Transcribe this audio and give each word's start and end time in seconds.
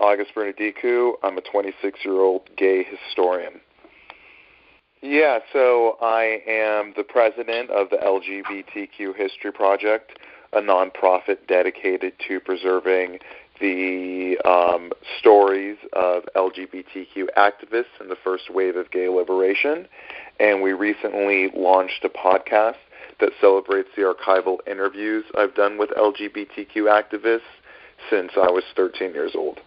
August 0.00 0.34
Bernadicou. 0.34 1.12
I'm 1.22 1.38
a 1.38 1.42
26 1.42 2.00
year 2.04 2.20
old 2.20 2.48
gay 2.56 2.84
historian. 2.84 3.60
Yeah, 5.00 5.38
so 5.52 5.96
I 6.02 6.40
am 6.48 6.92
the 6.96 7.04
president 7.04 7.70
of 7.70 7.88
the 7.90 7.98
LGBTQ 7.98 9.14
History 9.14 9.52
Project, 9.52 10.18
a 10.52 10.60
nonprofit 10.60 11.46
dedicated 11.46 12.14
to 12.26 12.40
preserving 12.40 13.20
the 13.60 14.38
um, 14.44 14.90
stories 15.18 15.76
of 15.92 16.24
LGBTQ 16.34 17.26
activists 17.36 18.00
in 18.00 18.08
the 18.08 18.16
first 18.22 18.52
wave 18.52 18.76
of 18.76 18.90
gay 18.90 19.08
liberation. 19.08 19.86
And 20.40 20.62
we 20.62 20.72
recently 20.72 21.50
launched 21.54 22.04
a 22.04 22.08
podcast 22.08 22.76
that 23.20 23.30
celebrates 23.40 23.88
the 23.96 24.02
archival 24.02 24.58
interviews 24.66 25.24
I've 25.36 25.54
done 25.54 25.78
with 25.78 25.90
LGBTQ 25.90 26.74
activists 26.76 27.40
since 28.10 28.32
I 28.36 28.50
was 28.50 28.64
13 28.76 29.12
years 29.12 29.32
old. 29.36 29.60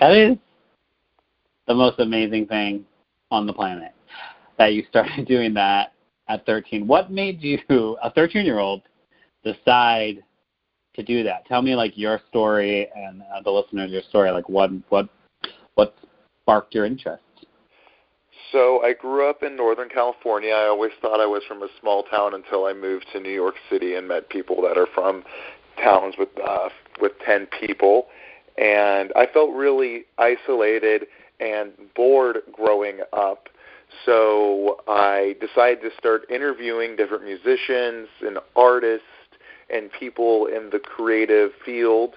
That 0.00 0.16
is 0.16 0.36
the 1.66 1.74
most 1.74 2.00
amazing 2.00 2.46
thing 2.46 2.84
on 3.30 3.46
the 3.46 3.52
planet 3.52 3.92
that 4.58 4.72
you 4.72 4.84
started 4.88 5.26
doing 5.28 5.54
that 5.54 5.92
at 6.28 6.44
13. 6.46 6.86
What 6.86 7.10
made 7.10 7.42
you, 7.42 7.58
a 8.02 8.10
13 8.10 8.44
year 8.44 8.58
old, 8.58 8.82
decide 9.44 10.22
to 10.94 11.02
do 11.02 11.22
that? 11.24 11.46
Tell 11.46 11.60
me 11.62 11.74
like 11.74 11.92
your 11.96 12.20
story 12.28 12.88
and 12.96 13.22
uh, 13.22 13.42
the 13.42 13.50
listeners 13.50 13.90
your 13.90 14.02
story. 14.08 14.30
Like 14.30 14.48
what 14.48 14.70
what 14.88 15.08
what 15.74 15.94
sparked 16.42 16.74
your 16.74 16.86
interest? 16.86 17.22
So 18.52 18.82
I 18.82 18.94
grew 18.94 19.28
up 19.28 19.42
in 19.42 19.54
Northern 19.54 19.88
California. 19.88 20.52
I 20.52 20.66
always 20.66 20.90
thought 21.00 21.20
I 21.20 21.26
was 21.26 21.42
from 21.46 21.62
a 21.62 21.68
small 21.80 22.02
town 22.04 22.34
until 22.34 22.64
I 22.64 22.72
moved 22.72 23.06
to 23.12 23.20
New 23.20 23.32
York 23.32 23.54
City 23.70 23.94
and 23.94 24.08
met 24.08 24.28
people 24.28 24.60
that 24.62 24.76
are 24.76 24.88
from 24.92 25.22
towns 25.82 26.14
with 26.18 26.30
uh, 26.44 26.68
with 27.00 27.12
10 27.24 27.46
people, 27.60 28.06
and 28.60 29.10
I 29.16 29.26
felt 29.32 29.54
really 29.54 30.04
isolated 30.18 31.06
and 31.40 31.72
bored 31.96 32.38
growing 32.52 32.98
up. 33.12 33.48
So 34.04 34.80
I 34.86 35.34
decided 35.40 35.80
to 35.82 35.90
start 35.98 36.30
interviewing 36.30 36.94
different 36.94 37.24
musicians 37.24 38.08
and 38.20 38.38
artists 38.54 39.06
and 39.72 39.90
people 39.98 40.46
in 40.46 40.68
the 40.70 40.78
creative 40.78 41.52
field. 41.64 42.16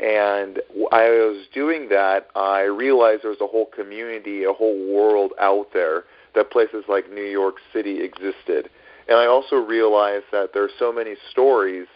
And 0.00 0.60
I 0.92 1.08
was 1.08 1.46
doing 1.52 1.88
that, 1.88 2.28
I 2.36 2.62
realized 2.62 3.24
there 3.24 3.30
was 3.30 3.40
a 3.40 3.46
whole 3.46 3.66
community, 3.66 4.44
a 4.44 4.52
whole 4.52 4.78
world 4.94 5.32
out 5.40 5.68
there 5.74 6.04
that 6.36 6.52
places 6.52 6.84
like 6.88 7.10
New 7.10 7.24
York 7.24 7.56
City 7.72 8.00
existed. 8.00 8.70
And 9.08 9.18
I 9.18 9.26
also 9.26 9.56
realized 9.56 10.26
that 10.30 10.50
there 10.54 10.62
are 10.62 10.70
so 10.78 10.92
many 10.92 11.16
stories 11.32 11.88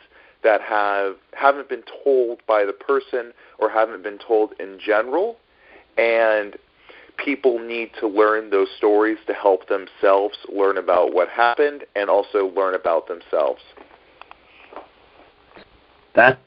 that 0.45 0.61
have 0.61 1.17
haven't 1.33 1.69
been 1.69 1.83
told 2.05 2.41
by 2.47 2.65
the 2.65 2.73
person 2.73 3.33
or 3.59 3.69
haven't 3.69 4.03
been 4.03 4.19
told 4.19 4.53
in 4.61 4.79
general. 4.85 5.37
And 5.99 6.57
people 7.17 7.59
need 7.59 7.91
to 8.01 8.07
learn 8.07 8.51
those 8.51 8.69
stories 8.77 9.19
to 9.27 9.35
help 9.35 9.69
themselves 9.69 10.37
learn 10.53 10.79
about 10.79 11.13
what 11.13 11.29
happened 11.29 11.85
and 11.97 12.09
also 12.09 12.53
learn 12.55 12.75
about 12.75 13.09
themselves. 13.09 13.61
That's 16.15 16.39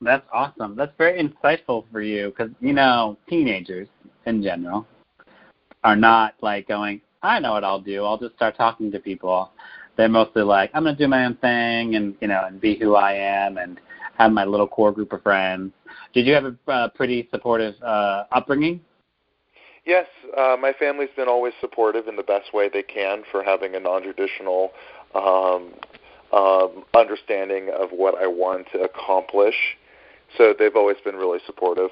that's 0.00 0.26
awesome. 0.32 0.76
That's 0.76 0.92
very 0.98 1.22
insightful 1.22 1.84
for 1.90 2.02
you 2.02 2.28
because 2.28 2.52
you 2.60 2.72
know 2.72 3.16
teenagers 3.28 3.88
in 4.26 4.42
general 4.42 4.86
are 5.84 5.96
not 5.96 6.34
like 6.42 6.66
going 6.66 7.00
i 7.22 7.38
know 7.38 7.52
what 7.52 7.64
i'll 7.64 7.80
do. 7.80 8.04
I'll 8.04 8.18
just 8.18 8.34
start 8.34 8.56
talking 8.56 8.90
to 8.92 8.98
people 8.98 9.50
they're 9.96 10.08
mostly 10.08 10.42
like, 10.42 10.70
I'm 10.74 10.84
gonna 10.84 10.96
do 10.96 11.08
my 11.08 11.24
own 11.24 11.36
thing 11.36 11.94
and 11.94 12.14
you 12.20 12.28
know 12.28 12.44
and 12.46 12.60
be 12.60 12.76
who 12.76 12.94
I 12.94 13.12
am 13.12 13.58
and 13.58 13.80
have 14.18 14.32
my 14.32 14.44
little 14.44 14.66
core 14.66 14.92
group 14.92 15.12
of 15.12 15.22
friends. 15.22 15.72
Did 16.12 16.26
you 16.26 16.34
have 16.34 16.44
a 16.44 16.70
uh, 16.70 16.88
pretty 16.88 17.28
supportive 17.30 17.74
uh, 17.82 18.24
upbringing? 18.32 18.80
Yes, 19.84 20.06
uh, 20.36 20.56
my 20.60 20.72
family's 20.78 21.10
been 21.16 21.28
always 21.28 21.52
supportive 21.60 22.08
in 22.08 22.16
the 22.16 22.22
best 22.22 22.52
way 22.52 22.68
they 22.68 22.82
can 22.82 23.22
for 23.30 23.44
having 23.44 23.76
a 23.76 23.80
non-traditional 23.80 24.72
um, 25.14 25.74
um, 26.32 26.84
understanding 26.94 27.70
of 27.72 27.90
what 27.90 28.20
I 28.20 28.26
want 28.26 28.66
to 28.72 28.80
accomplish. 28.80 29.54
So 30.36 30.54
they've 30.58 30.74
always 30.74 30.96
been 31.04 31.14
really 31.14 31.38
supportive. 31.46 31.90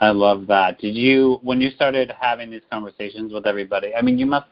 I 0.00 0.10
love 0.10 0.46
that. 0.46 0.78
Did 0.78 0.94
you, 0.94 1.38
when 1.42 1.60
you 1.60 1.70
started 1.70 2.14
having 2.18 2.50
these 2.50 2.62
conversations 2.72 3.34
with 3.34 3.46
everybody? 3.46 3.94
I 3.94 4.00
mean, 4.00 4.18
you 4.18 4.24
must 4.24 4.46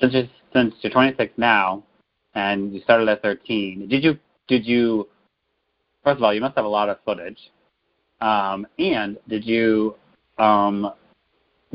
since 0.00 0.12
you're, 0.14 0.28
since 0.52 0.74
you're 0.80 0.92
26 0.92 1.32
now, 1.36 1.84
and 2.34 2.72
you 2.72 2.80
started 2.80 3.08
at 3.08 3.22
13, 3.22 3.88
did 3.88 4.02
you 4.02 4.18
did 4.48 4.66
you 4.66 5.08
first 6.02 6.18
of 6.18 6.22
all 6.22 6.34
you 6.34 6.40
must 6.40 6.56
have 6.56 6.64
a 6.64 6.68
lot 6.68 6.88
of 6.88 6.98
footage, 7.04 7.38
um, 8.20 8.66
and 8.78 9.18
did 9.28 9.44
you 9.44 9.94
um, 10.38 10.92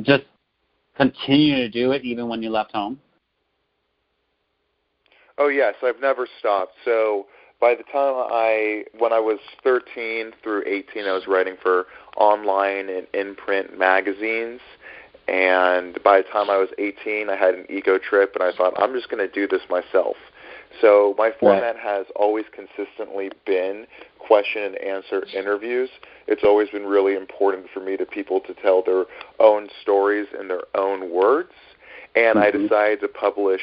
just 0.02 0.24
continue 0.98 1.56
to 1.56 1.70
do 1.70 1.92
it 1.92 2.04
even 2.04 2.28
when 2.28 2.42
you 2.42 2.50
left 2.50 2.72
home? 2.74 3.00
Oh 5.38 5.50
yes, 5.50 5.76
I've 5.84 6.00
never 6.00 6.28
stopped. 6.40 6.74
So 6.86 7.28
by 7.60 7.76
the 7.76 7.84
time 7.84 8.14
I 8.32 8.86
when 8.98 9.12
I 9.12 9.20
was 9.20 9.40
13 9.64 10.32
through 10.42 10.64
18, 10.66 11.06
I 11.06 11.12
was 11.12 11.28
writing 11.28 11.56
for 11.62 11.88
online 12.18 12.90
and 12.90 13.08
in-print 13.14 13.78
magazines 13.78 14.62
and 15.28 15.98
by 16.04 16.18
the 16.22 16.28
time 16.32 16.50
I 16.50 16.58
was 16.58 16.70
18, 16.78 17.30
I 17.30 17.36
had 17.36 17.56
an 17.56 17.66
ego 17.70 17.98
trip, 17.98 18.36
and 18.36 18.44
I 18.44 18.56
thought, 18.56 18.74
I'm 18.78 18.94
just 18.94 19.10
going 19.10 19.26
to 19.28 19.34
do 19.34 19.48
this 19.48 19.62
myself. 19.70 20.16
So 20.82 21.16
my 21.18 21.32
format 21.40 21.78
has 21.78 22.06
always 22.16 22.46
consistently 22.54 23.32
been 23.46 23.88
question 24.20 24.64
and 24.64 24.78
answer 24.78 25.26
interviews. 25.34 25.90
It's 26.28 26.44
always 26.44 26.70
been 26.70 26.86
really 26.86 27.16
important 27.16 27.68
for 27.74 27.80
me 27.80 27.98
to 27.98 28.06
people 28.06 28.40
to 28.42 28.54
tell 28.56 28.84
their 28.84 29.06
own 29.40 29.70
stories 29.82 30.28
in 30.40 30.48
their 30.48 30.64
own 30.76 31.12
words. 31.12 31.54
And 32.16 32.38
mm-hmm. 32.38 32.40
I 32.40 32.52
decided 32.52 33.02
to 33.02 33.08
publish 33.08 33.62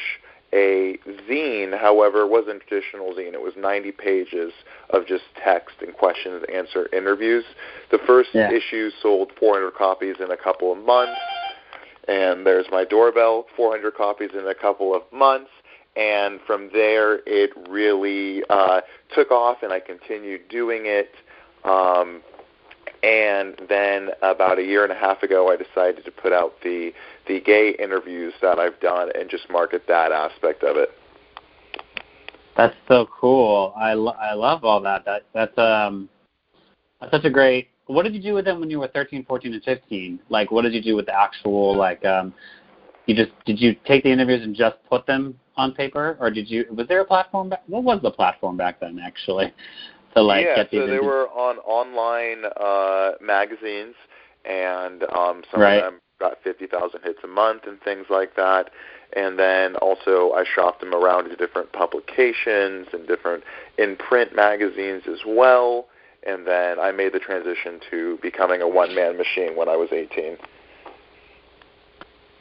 a 0.53 0.97
zine. 1.29 1.77
However, 1.77 2.21
it 2.21 2.29
wasn't 2.29 2.61
a 2.61 2.65
traditional 2.65 3.13
zine. 3.13 3.33
It 3.33 3.41
was 3.41 3.53
90 3.57 3.91
pages 3.91 4.53
of 4.91 5.05
just 5.07 5.23
text 5.43 5.75
and 5.81 5.93
question 5.93 6.33
and 6.33 6.49
answer 6.49 6.87
interviews. 6.93 7.43
The 7.91 7.99
first 8.05 8.29
yeah. 8.33 8.51
issue 8.51 8.89
sold 9.01 9.31
400 9.39 9.73
copies 9.73 10.15
in 10.19 10.31
a 10.31 10.37
couple 10.37 10.71
of 10.71 10.77
months 10.77 11.19
and 12.07 12.45
there's 12.45 12.65
my 12.71 12.85
doorbell, 12.85 13.45
400 13.55 13.93
copies 13.95 14.31
in 14.33 14.47
a 14.47 14.55
couple 14.55 14.95
of 14.95 15.01
months. 15.11 15.49
And 15.95 16.39
from 16.47 16.69
there, 16.73 17.19
it 17.27 17.51
really 17.69 18.43
uh, 18.49 18.81
took 19.13 19.31
off, 19.31 19.57
and 19.61 19.71
I 19.71 19.79
continued 19.79 20.47
doing 20.49 20.83
it. 20.85 21.11
Um, 21.63 22.21
and 23.03 23.55
then 23.69 24.09
about 24.21 24.59
a 24.59 24.63
year 24.63 24.83
and 24.83 24.91
a 24.91 24.95
half 24.95 25.23
ago, 25.23 25.51
I 25.51 25.57
decided 25.57 26.05
to 26.05 26.11
put 26.11 26.31
out 26.33 26.53
the 26.63 26.91
the 27.27 27.41
gay 27.41 27.75
interviews 27.77 28.33
that 28.41 28.59
I've 28.59 28.79
done 28.79 29.09
and 29.13 29.29
just 29.29 29.49
market 29.49 29.83
that 29.87 30.11
aspect 30.11 30.63
of 30.63 30.77
it. 30.77 30.89
That's 32.55 32.75
so 32.87 33.07
cool. 33.19 33.73
I, 33.75 33.93
lo- 33.93 34.15
I 34.19 34.33
love 34.33 34.63
all 34.63 34.79
that. 34.81 35.05
That 35.05 35.23
that's 35.33 35.57
um 35.57 36.09
that's 36.99 37.11
such 37.11 37.25
a 37.25 37.29
great 37.29 37.69
what 37.87 38.03
did 38.03 38.15
you 38.15 38.21
do 38.21 38.33
with 38.33 38.45
them 38.45 38.59
when 38.59 38.69
you 38.69 38.79
were 38.79 38.87
13, 38.87 39.25
14, 39.25 39.53
and 39.53 39.63
15? 39.63 40.19
Like, 40.29 40.51
what 40.51 40.61
did 40.63 40.73
you 40.73 40.81
do 40.81 40.95
with 40.95 41.05
the 41.05 41.19
actual 41.19 41.75
like? 41.75 42.03
um 42.05 42.33
You 43.05 43.15
just 43.15 43.31
did 43.45 43.59
you 43.59 43.75
take 43.85 44.03
the 44.03 44.11
interviews 44.11 44.43
and 44.43 44.55
just 44.55 44.77
put 44.89 45.05
them 45.05 45.37
on 45.57 45.73
paper, 45.73 46.17
or 46.19 46.31
did 46.31 46.49
you? 46.49 46.65
Was 46.71 46.87
there 46.87 47.01
a 47.01 47.05
platform? 47.05 47.49
Back, 47.49 47.63
what 47.67 47.83
was 47.83 48.01
the 48.01 48.11
platform 48.11 48.57
back 48.57 48.79
then, 48.79 48.99
actually? 48.99 49.53
To 50.15 50.21
like 50.21 50.45
yeah, 50.45 50.55
get 50.55 50.71
so 50.71 50.87
they 50.87 50.99
were 50.99 51.27
on 51.29 51.57
online 51.59 52.45
uh 52.59 53.13
magazines, 53.21 53.95
and 54.45 55.03
um 55.15 55.43
some 55.51 55.61
right. 55.61 55.77
of 55.77 55.93
them 55.93 55.99
got 56.19 56.37
50,000 56.43 57.01
hits 57.03 57.19
a 57.23 57.27
month 57.27 57.63
and 57.67 57.81
things 57.81 58.05
like 58.09 58.35
that. 58.35 58.69
And 59.15 59.37
then 59.37 59.75
also 59.77 60.31
I 60.31 60.45
shopped 60.45 60.79
them 60.79 60.93
around 60.93 61.29
to 61.29 61.35
different 61.35 61.73
publications 61.73 62.87
and 62.93 63.05
different 63.07 63.43
in 63.77 63.97
print 63.97 64.33
magazines 64.33 65.03
as 65.07 65.19
well 65.27 65.87
and 66.25 66.45
then 66.45 66.79
I 66.79 66.91
made 66.91 67.13
the 67.13 67.19
transition 67.19 67.79
to 67.91 68.17
becoming 68.21 68.61
a 68.61 68.67
one 68.67 68.95
man 68.95 69.17
machine 69.17 69.55
when 69.55 69.69
I 69.69 69.75
was 69.75 69.89
18. 69.91 70.37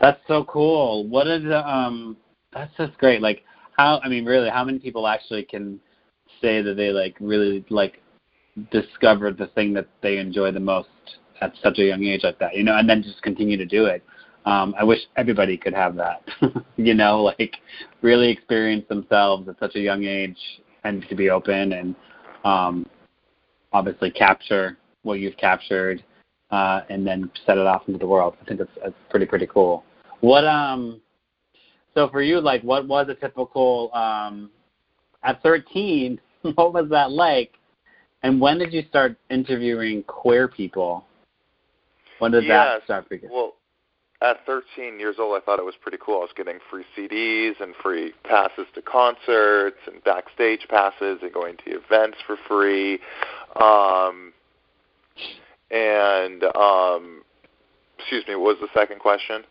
That's 0.01 0.21
so 0.27 0.45
cool. 0.45 1.07
What 1.07 1.27
is 1.27 1.45
um? 1.53 2.17
That's 2.53 2.75
just 2.77 2.99
great. 2.99 3.23
Like 3.23 3.45
how? 3.77 4.01
I 4.03 4.09
mean, 4.09 4.25
really, 4.25 4.51
how 4.51 4.65
many 4.65 4.79
people 4.79 5.07
actually 5.07 5.45
can 5.45 5.81
say 6.41 6.61
that 6.63 6.75
they 6.75 6.91
like 6.91 7.17
really 7.21 7.65
like 7.71 8.03
discovered 8.71 9.39
the 9.39 9.47
thing 9.49 9.73
that 9.75 9.87
they 10.03 10.19
enjoy 10.19 10.51
the 10.51 10.61
most 10.61 10.89
at 11.41 11.53
such 11.63 11.79
a 11.79 11.85
young 11.85 12.05
age 12.05 12.23
like 12.23 12.39
that, 12.39 12.57
you 12.57 12.63
know, 12.63 12.77
and 12.77 12.89
then 12.89 13.03
just 13.03 13.23
continue 13.23 13.57
to 13.57 13.67
do 13.67 13.87
it. 13.87 14.03
Um, 14.45 14.75
I 14.79 14.85
wish 14.85 14.99
everybody 15.17 15.57
could 15.57 15.75
have 15.75 15.95
that, 15.97 16.23
you 16.77 16.95
know, 16.95 17.23
like 17.23 17.57
really 18.01 18.29
experience 18.31 18.85
themselves 18.89 19.49
at 19.49 19.59
such 19.61 19.77
a 19.77 19.81
young 19.81 20.05
age 20.05 20.39
and 20.85 21.07
to 21.09 21.15
be 21.15 21.31
open 21.31 21.73
and 21.73 21.95
um, 22.45 22.87
obviously 23.73 24.11
capture 24.11 24.77
what 25.03 25.21
you've 25.21 25.37
captured 25.37 26.03
uh, 26.51 26.83
and 26.91 27.07
then 27.07 27.31
set 27.47 27.59
it 27.59 27.67
off 27.67 27.83
into 27.87 27.99
the 27.99 28.07
world. 28.07 28.35
I 28.41 28.45
think 28.45 28.59
that's, 28.59 28.71
that's 28.83 28.95
pretty 29.11 29.27
pretty 29.27 29.47
cool. 29.47 29.85
What 30.21 30.45
um, 30.45 31.01
so 31.95 32.09
for 32.09 32.23
you, 32.23 32.41
like, 32.41 32.63
what 32.63 32.87
was 32.87 33.09
a 33.09 33.15
typical 33.15 33.91
um, 33.95 34.51
at 35.23 35.43
13? 35.43 36.21
What 36.57 36.75
was 36.75 36.89
that 36.91 37.13
like? 37.13 37.53
And 38.25 38.41
when 38.41 38.59
did 38.59 38.73
you 38.73 38.83
start 38.89 39.17
interviewing 39.31 40.03
queer 40.03 40.49
people? 40.49 41.07
When 42.19 42.33
did 42.33 42.43
yes, 42.43 42.51
that 42.51 42.85
start? 42.85 43.09
Begin? 43.09 43.31
Well, 43.33 43.55
at 44.23 44.45
13 44.45 44.99
years 44.99 45.17
old, 45.21 45.41
I 45.41 45.45
thought 45.45 45.61
it 45.61 45.65
was 45.65 45.77
pretty 45.81 45.99
cool. 46.05 46.17
I 46.17 46.23
was 46.23 46.31
getting 46.37 46.59
free 46.69 46.85
CDs 46.97 47.61
and 47.61 47.77
free 47.81 48.13
passes 48.25 48.67
to 48.75 48.83
concerts 48.83 49.79
and 49.87 50.03
backstage 50.03 50.67
passes 50.69 51.21
and 51.23 51.33
going 51.33 51.57
to 51.59 51.77
events 51.77 52.19
for 52.27 52.37
free. 52.49 52.99
Um, 53.57 54.33
and 55.71 56.45
um, 56.57 57.23
excuse 57.99 58.25
me, 58.29 58.35
what 58.35 58.59
was 58.59 58.59
the 58.61 58.79
second 58.79 59.01
question? 59.01 59.43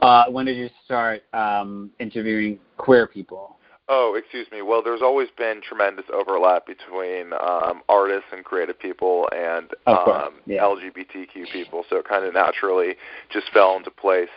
Uh, 0.00 0.26
when 0.28 0.46
did 0.46 0.56
you 0.56 0.68
start 0.84 1.22
um, 1.32 1.90
interviewing 1.98 2.58
queer 2.76 3.06
people? 3.06 3.56
Oh, 3.88 4.16
excuse 4.18 4.46
me. 4.50 4.62
Well, 4.62 4.82
there's 4.82 5.02
always 5.02 5.28
been 5.36 5.60
tremendous 5.60 6.06
overlap 6.12 6.66
between 6.66 7.32
um, 7.34 7.82
artists 7.88 8.28
and 8.32 8.42
creative 8.42 8.78
people 8.78 9.28
and 9.32 9.70
um, 9.86 10.40
yeah. 10.46 10.62
LGBTQ 10.62 11.52
people, 11.52 11.84
so 11.90 11.96
it 11.96 12.08
kind 12.08 12.24
of 12.24 12.32
naturally 12.32 12.94
just 13.30 13.50
fell 13.52 13.76
into 13.76 13.90
place. 13.90 14.30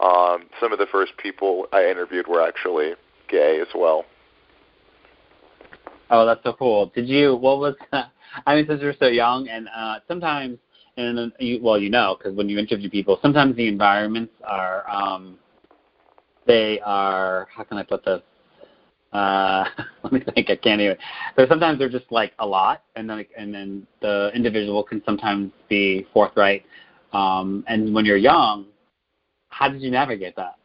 Um, 0.00 0.46
some 0.60 0.72
of 0.72 0.78
the 0.78 0.86
first 0.90 1.12
people 1.16 1.66
I 1.72 1.88
interviewed 1.88 2.26
were 2.26 2.42
actually 2.42 2.94
gay 3.28 3.60
as 3.60 3.68
well. 3.74 4.04
Oh, 6.10 6.26
that's 6.26 6.42
so 6.42 6.52
cool. 6.52 6.86
Did 6.94 7.08
you? 7.08 7.36
What 7.36 7.58
was? 7.58 7.74
I 8.46 8.54
mean, 8.54 8.66
since 8.66 8.80
you're 8.80 8.94
so 8.98 9.06
young, 9.06 9.48
and 9.48 9.68
uh, 9.74 10.00
sometimes, 10.06 10.58
and 10.96 11.32
you, 11.38 11.60
well, 11.62 11.78
you 11.78 11.90
know, 11.90 12.16
because 12.18 12.36
when 12.36 12.48
you 12.48 12.58
interview 12.58 12.90
people, 12.90 13.18
sometimes 13.22 13.56
the 13.56 13.68
environments 13.68 14.32
are, 14.44 14.88
um, 14.88 15.38
they 16.46 16.80
are. 16.80 17.48
How 17.54 17.64
can 17.64 17.78
I 17.78 17.82
put 17.82 18.04
this? 18.04 18.22
uh 19.12 19.64
let 20.02 20.12
me 20.12 20.20
think 20.34 20.50
i 20.50 20.56
can't 20.56 20.80
even 20.80 20.96
so 21.36 21.46
sometimes 21.48 21.78
they're 21.78 21.88
just 21.88 22.10
like 22.10 22.32
a 22.40 22.46
lot 22.46 22.82
and 22.96 23.08
then 23.08 23.24
and 23.36 23.54
then 23.54 23.86
the 24.02 24.30
individual 24.34 24.82
can 24.82 25.02
sometimes 25.04 25.50
be 25.68 26.06
forthright 26.12 26.64
um 27.12 27.64
and 27.68 27.94
when 27.94 28.04
you're 28.04 28.18
young 28.18 28.66
how 29.48 29.68
did 29.68 29.80
you 29.80 29.90
navigate 29.90 30.36
that 30.36 30.57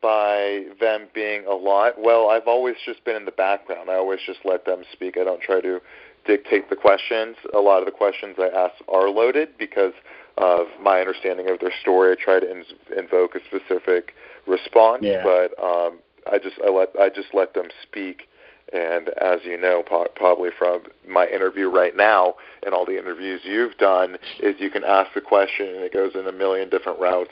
by 0.00 0.64
them 0.80 1.08
being 1.14 1.44
a 1.46 1.54
lot 1.54 1.94
well 1.98 2.30
i've 2.30 2.46
always 2.46 2.76
just 2.84 3.04
been 3.04 3.16
in 3.16 3.24
the 3.24 3.32
background 3.32 3.90
i 3.90 3.94
always 3.94 4.20
just 4.26 4.40
let 4.44 4.64
them 4.64 4.82
speak 4.92 5.16
i 5.18 5.24
don't 5.24 5.40
try 5.42 5.60
to 5.60 5.80
dictate 6.26 6.68
the 6.70 6.76
questions 6.76 7.36
a 7.54 7.58
lot 7.58 7.78
of 7.80 7.86
the 7.86 7.92
questions 7.92 8.36
i 8.38 8.48
ask 8.48 8.74
are 8.88 9.08
loaded 9.08 9.48
because 9.58 9.92
of 10.38 10.66
my 10.80 11.00
understanding 11.00 11.50
of 11.50 11.58
their 11.60 11.72
story. 11.80 12.12
I 12.12 12.22
try 12.22 12.40
to 12.40 12.50
in, 12.50 12.64
invoke 12.96 13.34
a 13.34 13.40
specific 13.46 14.14
response, 14.46 15.02
yeah. 15.02 15.22
but 15.22 15.52
um, 15.62 15.98
I 16.30 16.38
just 16.38 16.56
I 16.64 16.70
let 16.70 16.90
I 16.98 17.08
just 17.08 17.34
let 17.34 17.54
them 17.54 17.68
speak. 17.82 18.28
And 18.72 19.08
as 19.20 19.40
you 19.44 19.58
know, 19.58 19.82
po- 19.82 20.08
probably 20.14 20.50
from 20.56 20.82
my 21.08 21.26
interview 21.26 21.70
right 21.70 21.96
now 21.96 22.34
and 22.64 22.74
all 22.74 22.84
the 22.84 22.98
interviews 22.98 23.40
you've 23.42 23.76
done, 23.78 24.18
is 24.40 24.56
you 24.58 24.70
can 24.70 24.84
ask 24.84 25.12
the 25.14 25.22
question 25.22 25.68
and 25.68 25.78
it 25.78 25.92
goes 25.92 26.12
in 26.14 26.26
a 26.26 26.32
million 26.32 26.68
different 26.68 27.00
routes. 27.00 27.30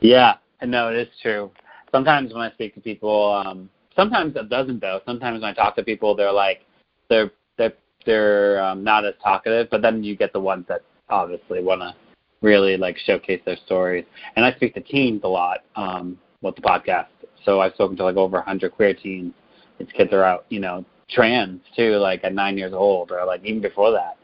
Yeah, 0.00 0.34
no, 0.62 0.88
it 0.88 0.96
is 0.96 1.08
true. 1.22 1.50
Sometimes 1.90 2.32
when 2.32 2.42
I 2.42 2.50
speak 2.52 2.74
to 2.74 2.80
people, 2.80 3.32
um, 3.32 3.70
sometimes 3.96 4.36
it 4.36 4.48
doesn't 4.48 4.80
though. 4.80 5.00
Sometimes 5.06 5.40
when 5.40 5.50
I 5.50 5.54
talk 5.54 5.76
to 5.76 5.82
people, 5.82 6.14
they're 6.14 6.32
like, 6.32 6.64
they're 7.08 7.30
they're 7.56 7.74
they're 8.06 8.62
um, 8.62 8.84
not 8.84 9.04
as 9.04 9.14
talkative, 9.22 9.68
but 9.70 9.82
then 9.82 10.04
you 10.04 10.16
get 10.16 10.32
the 10.32 10.40
ones 10.40 10.66
that 10.68 10.82
obviously 11.08 11.62
want 11.62 11.80
to 11.80 11.94
really 12.42 12.76
like 12.76 12.96
showcase 12.98 13.40
their 13.44 13.56
stories. 13.66 14.04
And 14.36 14.44
I 14.44 14.52
speak 14.54 14.74
to 14.74 14.80
teens 14.80 15.22
a 15.24 15.28
lot 15.28 15.60
um, 15.76 16.18
with 16.42 16.54
the 16.56 16.62
podcast, 16.62 17.08
so 17.44 17.60
I've 17.60 17.74
spoken 17.74 17.96
to 17.96 18.04
like 18.04 18.16
over 18.16 18.36
100 18.38 18.72
queer 18.72 18.94
teens. 18.94 19.32
These 19.78 19.88
kids 19.96 20.12
are 20.12 20.24
out, 20.24 20.44
you 20.48 20.60
know, 20.60 20.84
trans 21.08 21.60
too, 21.76 21.96
like 21.96 22.22
at 22.24 22.34
nine 22.34 22.58
years 22.58 22.72
old, 22.72 23.10
or 23.10 23.24
like 23.24 23.44
even 23.44 23.62
before 23.62 23.92
that, 23.92 24.16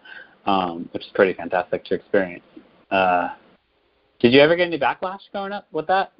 um, 0.50 0.88
which 0.93 1.05
is 1.05 1.11
pretty 1.15 1.32
fantastic 1.32 1.85
to 1.87 1.94
experience. 1.94 2.44
Uh, 2.91 3.31
did 4.21 4.33
you 4.33 4.41
ever 4.41 4.57
get 4.57 4.67
any 4.67 4.79
backlash 4.79 5.21
growing 5.33 5.53
up 5.53 5.67
with 5.73 5.87
that? 5.89 6.13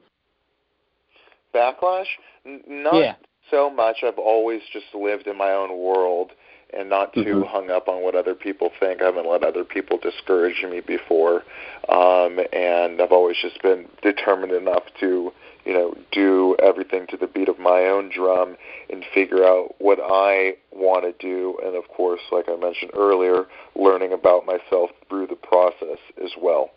Backlash? 1.55 2.07
N- 2.45 2.63
not 2.67 2.95
yeah. 2.97 3.15
so 3.51 3.71
much. 3.71 3.99
I've 4.03 4.19
always 4.19 4.61
just 4.73 4.87
lived 4.95 5.27
in 5.27 5.39
my 5.39 5.53
own 5.53 5.79
world 5.79 6.33
and 6.77 6.89
not 6.89 7.13
too 7.15 7.21
mm-hmm. 7.21 7.43
hung 7.49 7.71
up 7.71 7.89
on 7.89 8.03
what 8.03 8.15
other 8.15 8.35
people 8.35 8.71
think. 8.81 9.01
I 9.01 9.07
haven't 9.07 9.29
let 9.29 9.45
other 9.45 9.65
people 9.65 9.99
discourage 9.99 10.65
me 10.69 10.81
before, 10.81 11.45
um, 11.89 12.41
and 12.53 13.01
I've 13.01 13.13
always 13.13 13.37
just 13.41 13.63
been 13.63 13.87
determined 14.03 14.53
enough 14.53 14.83
to, 15.01 15.33
you 15.65 15.73
know, 15.73 15.95
do 16.11 16.57
everything 16.63 17.07
to 17.09 17.17
the 17.17 17.27
beat 17.27 17.49
of 17.49 17.59
my 17.59 17.83
own 17.83 18.11
drum 18.13 18.57
and 18.91 19.05
figure 19.15 19.45
out 19.45 19.75
what 19.79 19.99
I 20.03 20.57
want 20.73 21.05
to 21.05 21.27
do. 21.27 21.59
And 21.65 21.77
of 21.77 21.89
course, 21.89 22.21
like 22.33 22.47
I 22.49 22.57
mentioned 22.57 22.91
earlier, 22.95 23.45
learning 23.77 24.13
about 24.13 24.45
myself 24.45 24.91
through 25.09 25.29
the 25.29 25.37
process 25.37 25.99
as 26.23 26.31
well. 26.41 26.71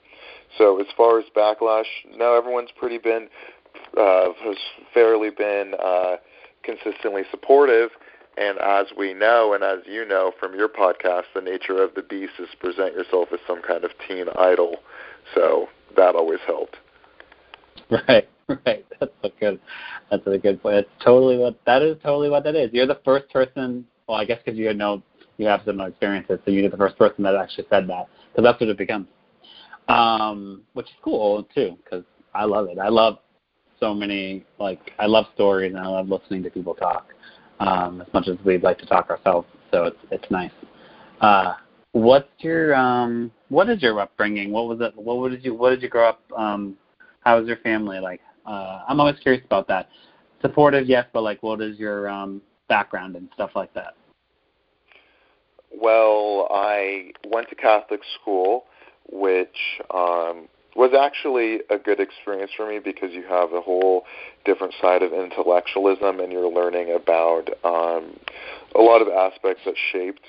So 0.57 0.79
as 0.79 0.88
far 0.95 1.19
as 1.19 1.25
backlash, 1.35 1.85
no, 2.15 2.35
everyone's 2.35 2.71
pretty 2.77 2.97
been 2.97 3.27
uh, 3.97 4.29
has 4.44 4.57
fairly 4.94 5.29
been 5.29 5.73
uh, 5.83 6.17
consistently 6.63 7.23
supportive 7.29 7.91
and 8.38 8.59
as 8.59 8.85
we 8.95 9.13
know, 9.15 9.53
and 9.53 9.63
as 9.63 9.79
you 9.85 10.05
know 10.05 10.31
from 10.39 10.53
your 10.53 10.69
podcast, 10.69 11.23
the 11.33 11.41
nature 11.41 11.81
of 11.81 11.95
the 11.95 12.03
beast 12.03 12.33
is 12.39 12.49
present 12.59 12.94
yourself 12.94 13.29
as 13.33 13.39
some 13.47 13.61
kind 13.63 13.83
of 13.83 13.91
teen 14.07 14.27
idol. 14.38 14.77
So 15.33 15.67
that 15.95 16.15
always 16.15 16.39
helped. 16.45 16.77
Right, 17.89 18.27
right. 18.65 18.85
That's 18.99 19.11
a 19.23 19.29
good. 19.39 19.59
That's 20.11 20.27
a 20.27 20.37
good 20.37 20.61
point. 20.61 20.75
It's 20.75 20.89
totally 21.04 21.37
what 21.37 21.57
that 21.66 21.81
is. 21.81 21.95
Totally 22.04 22.30
what 22.30 22.44
that 22.44 22.54
is. 22.54 22.69
You're 22.73 22.85
the 22.85 22.99
first 23.06 23.30
person. 23.31 23.85
Well, 24.07 24.18
I 24.18 24.25
guess 24.25 24.39
because 24.44 24.59
you 24.59 24.73
no, 24.73 25.01
you 25.37 25.47
have 25.47 25.61
some 25.66 25.80
experiences, 25.80 26.39
so 26.44 26.51
you're 26.51 26.69
the 26.69 26.75
first 26.75 26.97
person 26.97 27.23
that 27.23 27.35
actually 27.35 27.66
said 27.69 27.87
that. 27.87 28.09
Because 28.31 28.44
that's 28.44 28.59
what 28.59 28.69
it 28.69 28.77
becomes. 28.77 29.07
Um, 29.87 30.63
which 30.73 30.87
is 30.87 30.95
cool 31.01 31.47
too, 31.56 31.77
because 31.83 32.03
I 32.33 32.44
love 32.44 32.67
it. 32.69 32.77
I 32.77 32.89
love 32.89 33.19
so 33.79 33.94
many 33.94 34.45
like 34.59 34.91
I 34.99 35.06
love 35.06 35.25
stories 35.35 35.73
and 35.73 35.79
I 35.79 35.87
love 35.87 36.09
listening 36.09 36.44
to 36.44 36.49
people 36.49 36.73
talk 36.73 37.13
um, 37.59 38.01
as 38.01 38.13
much 38.13 38.27
as 38.27 38.37
we'd 38.45 38.63
like 38.63 38.77
to 38.79 38.85
talk 38.85 39.09
ourselves. 39.09 39.47
So 39.71 39.85
it's 39.85 39.97
it's 40.11 40.31
nice. 40.31 40.51
Uh, 41.21 41.53
what's 41.91 42.29
your 42.39 42.75
um, 42.75 43.31
what 43.49 43.69
is 43.69 43.81
your 43.81 43.99
upbringing? 43.99 44.51
What 44.51 44.67
was 44.67 44.79
it? 44.81 44.94
What 44.95 45.29
did 45.31 45.44
you 45.44 45.53
what 45.53 45.71
did 45.71 45.81
you 45.81 45.89
grow 45.89 46.09
up? 46.09 46.21
Um, 46.35 46.77
how 47.21 47.39
was 47.39 47.47
your 47.47 47.57
family 47.57 47.99
like? 47.99 48.21
Uh, 48.45 48.81
I'm 48.87 48.99
always 48.99 49.19
curious 49.19 49.44
about 49.45 49.67
that. 49.67 49.89
Supportive, 50.41 50.87
yes, 50.87 51.06
but 51.13 51.21
like, 51.21 51.41
what 51.44 51.61
is 51.61 51.77
your 51.77 52.07
um, 52.09 52.41
background 52.69 53.15
and 53.15 53.27
stuff 53.33 53.51
like 53.56 53.73
that? 53.73 53.95
Well, 55.75 56.47
I 56.51 57.11
went 57.27 57.49
to 57.49 57.56
Catholic 57.56 57.99
school, 58.21 58.65
which 59.11 59.80
um, 59.94 60.47
was 60.76 60.92
actually 60.94 61.59
a 61.69 61.78
good 61.78 61.99
experience 61.99 62.52
for 62.56 62.69
me 62.69 62.80
because 62.80 63.11
you 63.11 63.23
have 63.23 63.52
a 63.52 63.61
whole 63.61 64.06
different 64.45 64.73
side 64.80 65.02
of 65.02 65.11
intellectualism 65.11 66.19
and 66.19 66.31
you're 66.31 66.52
learning 66.52 66.94
about 66.94 67.49
um, 67.64 68.19
a 68.76 68.81
lot 68.81 69.02
of 69.02 69.07
aspects 69.07 69.64
that 69.66 69.73
shaped 69.92 70.21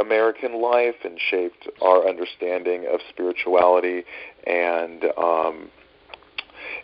American 0.00 0.62
life 0.62 0.94
and 1.04 1.18
shaped 1.30 1.68
our 1.82 2.08
understanding 2.08 2.86
of 2.92 3.00
spirituality 3.08 4.04
and 4.46 5.04
um, 5.18 5.70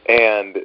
and 0.08 0.58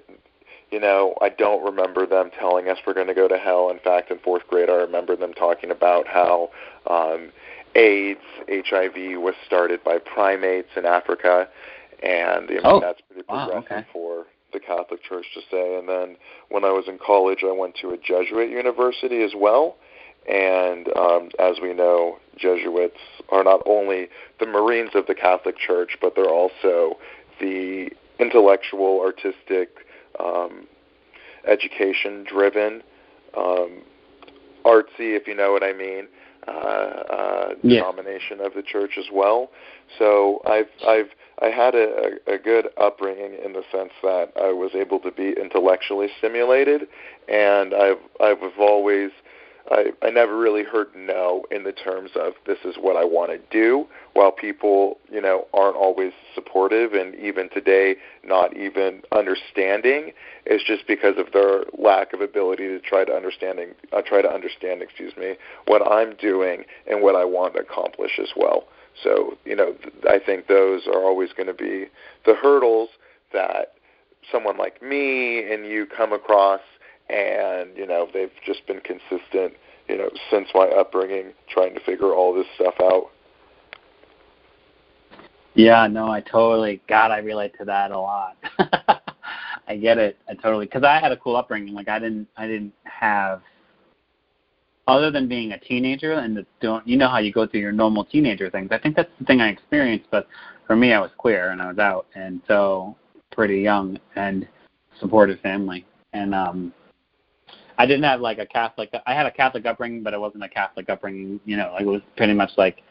you 0.71 0.79
know 0.79 1.15
I 1.21 1.29
don't 1.29 1.63
remember 1.63 2.07
them 2.07 2.31
telling 2.39 2.69
us 2.69 2.77
we're 2.87 2.93
going 2.93 3.07
to 3.07 3.13
go 3.13 3.27
to 3.27 3.37
hell. 3.37 3.69
In 3.69 3.79
fact, 3.79 4.09
in 4.09 4.19
fourth 4.19 4.47
grade, 4.47 4.69
I 4.69 4.75
remember 4.75 5.15
them 5.15 5.33
talking 5.33 5.69
about 5.71 6.07
how 6.07 6.49
um, 6.89 7.31
AIDS, 7.77 8.19
HIV 8.49 9.21
was 9.21 9.35
started 9.45 9.83
by 9.83 9.99
primates 9.99 10.69
in 10.75 10.85
Africa 10.85 11.47
and 12.03 12.45
I 12.45 12.53
mean, 12.53 12.59
oh, 12.63 12.79
that's 12.79 13.01
pretty 13.01 13.23
progressive 13.23 13.69
wow, 13.69 13.77
okay. 13.77 13.87
for 13.91 14.25
the 14.53 14.59
Catholic 14.59 15.03
Church 15.03 15.25
to 15.33 15.41
say. 15.49 15.77
And 15.77 15.89
then 15.89 16.17
when 16.49 16.63
I 16.63 16.71
was 16.71 16.85
in 16.87 16.99
college, 17.03 17.39
I 17.43 17.51
went 17.51 17.75
to 17.81 17.89
a 17.89 17.97
Jesuit 17.97 18.49
university 18.49 19.23
as 19.23 19.31
well. 19.35 19.77
And 20.29 20.87
um, 20.95 21.29
as 21.39 21.57
we 21.61 21.73
know, 21.73 22.17
Jesuits 22.37 22.99
are 23.29 23.43
not 23.43 23.61
only 23.65 24.09
the 24.39 24.45
Marines 24.45 24.91
of 24.93 25.07
the 25.07 25.15
Catholic 25.15 25.57
Church, 25.57 25.97
but 26.01 26.13
they're 26.15 26.29
also 26.29 26.97
the 27.39 27.89
intellectual, 28.19 29.01
artistic 29.01 29.69
um, 30.19 30.67
education 31.47 32.25
driven, 32.27 32.83
um, 33.37 33.83
artsy, 34.65 35.15
if 35.15 35.27
you 35.27 35.35
know 35.35 35.51
what 35.51 35.63
I 35.63 35.73
mean. 35.73 36.07
Uh, 36.47 36.51
uh, 36.51 37.49
yeah. 37.61 37.81
denomination 37.81 38.39
of 38.39 38.53
the 38.53 38.61
church 38.61 38.91
as 38.97 39.05
well. 39.11 39.49
So 39.99 40.41
I've 40.45 40.69
I've 40.87 41.09
I 41.41 41.47
had 41.47 41.75
a, 41.75 42.15
a 42.25 42.37
good 42.37 42.67
upbringing 42.79 43.37
in 43.43 43.51
the 43.51 43.63
sense 43.69 43.91
that 44.01 44.31
I 44.37 44.53
was 44.53 44.71
able 44.73 44.99
to 44.99 45.11
be 45.11 45.33
intellectually 45.39 46.07
stimulated, 46.17 46.87
and 47.27 47.73
I've 47.73 47.99
I've 48.21 48.37
always 48.59 49.11
I, 49.69 49.91
I 50.01 50.09
never 50.09 50.37
really 50.37 50.63
heard 50.63 50.87
no 50.95 51.45
in 51.51 51.63
the 51.63 51.71
terms 51.71 52.11
of 52.15 52.33
this 52.45 52.59
is 52.63 52.75
what 52.79 52.95
I 52.95 53.03
want 53.03 53.31
to 53.31 53.39
do, 53.51 53.87
while 54.13 54.31
people, 54.31 54.97
you 55.11 55.21
know, 55.21 55.47
aren't 55.53 55.75
always 55.75 56.13
supportive 56.33 56.93
and 56.93 57.15
even 57.15 57.49
today 57.49 57.95
not 58.23 58.55
even 58.55 59.01
understanding. 59.11 60.11
It's 60.45 60.63
just 60.63 60.87
because 60.87 61.15
of 61.17 61.31
their 61.33 61.65
lack 61.77 62.13
of 62.13 62.21
ability 62.21 62.67
to 62.67 62.79
try 62.79 63.05
to 63.05 63.13
understanding 63.13 63.69
uh, 63.91 64.01
try 64.05 64.21
to 64.21 64.31
understand, 64.31 64.81
excuse 64.81 65.15
me, 65.17 65.35
what 65.65 65.85
I'm 65.89 66.15
doing 66.15 66.63
and 66.89 67.01
what 67.01 67.15
I 67.15 67.25
want 67.25 67.55
to 67.55 67.61
accomplish 67.61 68.19
as 68.19 68.29
well. 68.35 68.65
So, 69.03 69.37
you 69.45 69.55
know, 69.55 69.73
th- 69.73 69.93
I 70.09 70.19
think 70.19 70.47
those 70.47 70.87
are 70.87 71.03
always 71.03 71.33
going 71.33 71.47
to 71.47 71.53
be 71.53 71.85
the 72.25 72.33
hurdles 72.35 72.89
that 73.33 73.73
someone 74.31 74.57
like 74.57 74.81
me 74.81 75.51
and 75.51 75.65
you 75.65 75.85
come 75.85 76.13
across 76.13 76.61
and 77.09 77.75
you 77.75 77.85
know 77.85 78.07
they've 78.13 78.31
just 78.45 78.65
been 78.67 78.81
consistent 78.81 79.53
you 79.87 79.97
know 79.97 80.09
since 80.29 80.47
my 80.53 80.65
upbringing 80.65 81.33
trying 81.49 81.73
to 81.73 81.79
figure 81.81 82.13
all 82.13 82.33
this 82.33 82.47
stuff 82.55 82.75
out. 82.81 83.09
Yeah 85.53 85.87
no 85.87 86.11
i 86.11 86.21
totally 86.21 86.81
god 86.87 87.11
i 87.11 87.17
relate 87.19 87.53
to 87.59 87.65
that 87.65 87.91
a 87.91 87.99
lot. 87.99 88.37
I 89.69 89.75
get 89.75 89.97
it 89.97 90.17
i 90.29 90.33
totally 90.33 90.65
because 90.65 90.83
i 90.83 90.99
had 90.99 91.11
a 91.11 91.17
cool 91.17 91.35
upbringing 91.35 91.73
like 91.73 91.89
i 91.89 91.99
didn't 91.99 92.27
i 92.37 92.47
didn't 92.47 92.73
have 92.83 93.41
other 94.87 95.11
than 95.11 95.27
being 95.27 95.51
a 95.51 95.59
teenager 95.59 96.13
and 96.13 96.37
the, 96.37 96.45
don't 96.61 96.87
you 96.87 96.97
know 96.97 97.09
how 97.09 97.17
you 97.17 97.31
go 97.31 97.45
through 97.45 97.59
your 97.59 97.73
normal 97.73 98.05
teenager 98.05 98.49
things. 98.49 98.69
I 98.71 98.77
think 98.77 98.95
that's 98.95 99.11
the 99.19 99.25
thing 99.25 99.41
i 99.41 99.49
experienced 99.49 100.07
but 100.11 100.27
for 100.65 100.75
me 100.75 100.93
i 100.93 100.99
was 100.99 101.11
queer 101.17 101.51
and 101.51 101.61
i 101.61 101.67
was 101.67 101.79
out 101.79 102.07
and 102.15 102.41
so 102.47 102.95
pretty 103.31 103.59
young 103.59 103.99
and 104.15 104.47
supportive 104.99 105.39
family. 105.41 105.85
And 106.13 106.33
um 106.33 106.73
I 107.77 107.85
didn't 107.85 108.03
have 108.03 108.21
like 108.21 108.39
a 108.39 108.45
Catholic. 108.45 108.91
I 109.05 109.13
had 109.13 109.25
a 109.25 109.31
Catholic 109.31 109.65
upbringing, 109.65 110.03
but 110.03 110.13
it 110.13 110.19
wasn't 110.19 110.43
a 110.43 110.49
Catholic 110.49 110.89
upbringing. 110.89 111.39
You 111.45 111.57
know, 111.57 111.71
like 111.73 111.83
it 111.83 111.87
was 111.87 112.01
pretty 112.15 112.33
much 112.33 112.51
like 112.57 112.81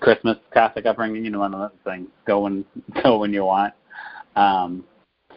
Christmas 0.00 0.36
Catholic 0.52 0.86
upbringing. 0.86 1.24
You 1.24 1.30
know, 1.30 1.40
one 1.40 1.54
of 1.54 1.60
those 1.60 1.78
things. 1.84 2.08
Go 2.26 2.40
when 2.40 2.64
go 3.02 3.18
when 3.18 3.32
you 3.32 3.44
want. 3.44 3.74
Um, 4.34 4.84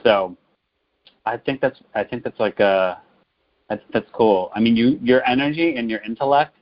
so 0.04 0.36
I 1.26 1.38
think 1.38 1.62
that's 1.62 1.80
I 1.94 2.04
think 2.04 2.24
that's 2.24 2.40
like 2.40 2.60
a 2.60 3.02
that's 3.70 3.84
that's 3.94 4.10
cool. 4.14 4.52
I 4.56 4.60
mean, 4.60 4.76
you 4.76 5.00
your 5.02 5.26
energy 5.28 5.76
and 5.76 5.90
your 5.90 6.02
intellect 6.02 6.56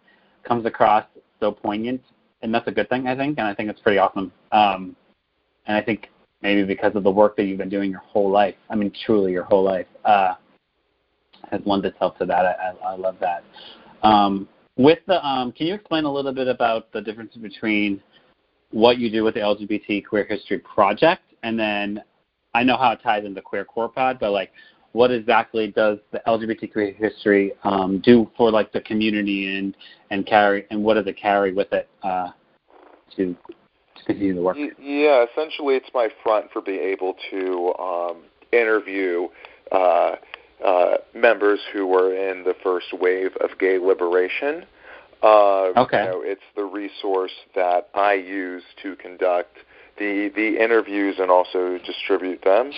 comes 0.44 0.66
across 0.66 1.06
so 1.40 1.52
poignant, 1.52 2.02
and 2.42 2.54
that's 2.54 2.68
a 2.68 2.72
good 2.72 2.90
thing. 2.90 3.08
I 3.08 3.16
think, 3.16 3.38
and 3.38 3.48
I 3.48 3.54
think 3.54 3.70
it's 3.70 3.80
pretty 3.80 3.98
awesome. 3.98 4.32
Um, 4.52 4.96
and 5.68 5.78
I 5.78 5.82
think 5.82 6.10
maybe 6.42 6.64
because 6.64 6.96
of 6.96 7.04
the 7.04 7.12
work 7.12 7.36
that 7.38 7.44
you've 7.44 7.58
been 7.58 7.70
doing 7.70 7.92
your 7.92 8.02
whole 8.02 8.30
life. 8.30 8.56
I 8.70 8.76
mean, 8.76 8.92
truly 9.06 9.32
your 9.32 9.44
whole 9.44 9.64
life. 9.64 9.88
Uh, 10.06 10.36
has 11.52 11.62
lent 11.66 11.86
itself 11.86 12.18
to 12.20 12.26
that. 12.26 12.46
I, 12.46 12.52
I, 12.52 12.94
I 12.94 12.96
love 12.96 13.16
that. 13.20 13.44
Um, 14.04 14.48
with 14.78 15.00
the, 15.08 15.26
um, 15.26 15.52
can 15.52 15.68
you 15.68 15.74
explain 15.74 16.04
a 16.06 16.12
little 16.12 16.34
bit 16.34 16.48
about 16.48 16.92
the 16.92 17.02
difference 17.02 17.36
between 17.36 18.02
what 18.72 19.00
you 19.00 19.10
do 19.10 19.24
with 19.24 19.34
the 19.34 19.40
LGBT 19.40 20.06
Queer 20.06 20.26
History 20.26 20.60
Project, 20.60 21.24
and 21.44 21.60
then 21.60 22.02
I 22.54 22.64
know 22.64 22.78
how 22.78 22.92
it 22.92 23.00
ties 23.02 23.26
into 23.26 23.42
Queer 23.42 23.66
Core 23.66 23.90
Pod, 23.90 24.18
but 24.20 24.32
like, 24.32 24.52
what 24.94 25.12
exactly 25.12 25.68
does 25.68 26.00
the 26.12 26.22
LGBT 26.28 26.72
Queer 26.72 26.94
History 26.94 27.54
um, 27.64 28.00
do 28.00 28.30
for 28.36 28.52
like 28.52 28.72
the 28.72 28.82
community 28.82 29.58
and 29.58 29.76
and 30.10 30.26
carry 30.26 30.66
and 30.72 30.84
what 30.84 30.96
does 30.96 31.06
it 31.06 31.18
carry 31.18 31.54
with 31.54 31.72
it 31.72 31.88
uh, 32.04 32.30
to 33.16 33.36
to 33.36 34.04
continue 34.06 34.34
the 34.34 34.42
work? 34.42 34.58
Yeah, 34.58 35.26
essentially, 35.32 35.76
it's 35.76 35.90
my 35.94 36.10
front 36.24 36.52
for 36.52 36.62
being 36.62 36.82
able 36.82 37.16
to 37.32 37.74
um, 37.80 38.24
interview. 38.52 39.28
Uh, 39.72 40.16
uh, 40.64 40.98
members 41.14 41.60
who 41.72 41.86
were 41.86 42.14
in 42.14 42.44
the 42.44 42.56
first 42.64 42.88
wave 42.94 43.32
of 43.42 43.58
gay 43.60 43.78
liberation. 43.78 44.66
Uh, 45.22 45.68
okay. 45.78 46.06
You 46.06 46.12
know, 46.12 46.22
it's 46.24 46.42
the 46.56 46.64
resource 46.64 47.32
that 47.56 47.90
I 47.94 48.14
use 48.14 48.64
to 48.84 48.96
conduct 48.96 49.58
the 49.98 50.32
the 50.36 50.64
interviews 50.64 51.16
and 51.20 51.32
also 51.32 51.80
distribute 51.86 52.44
them. 52.44 52.72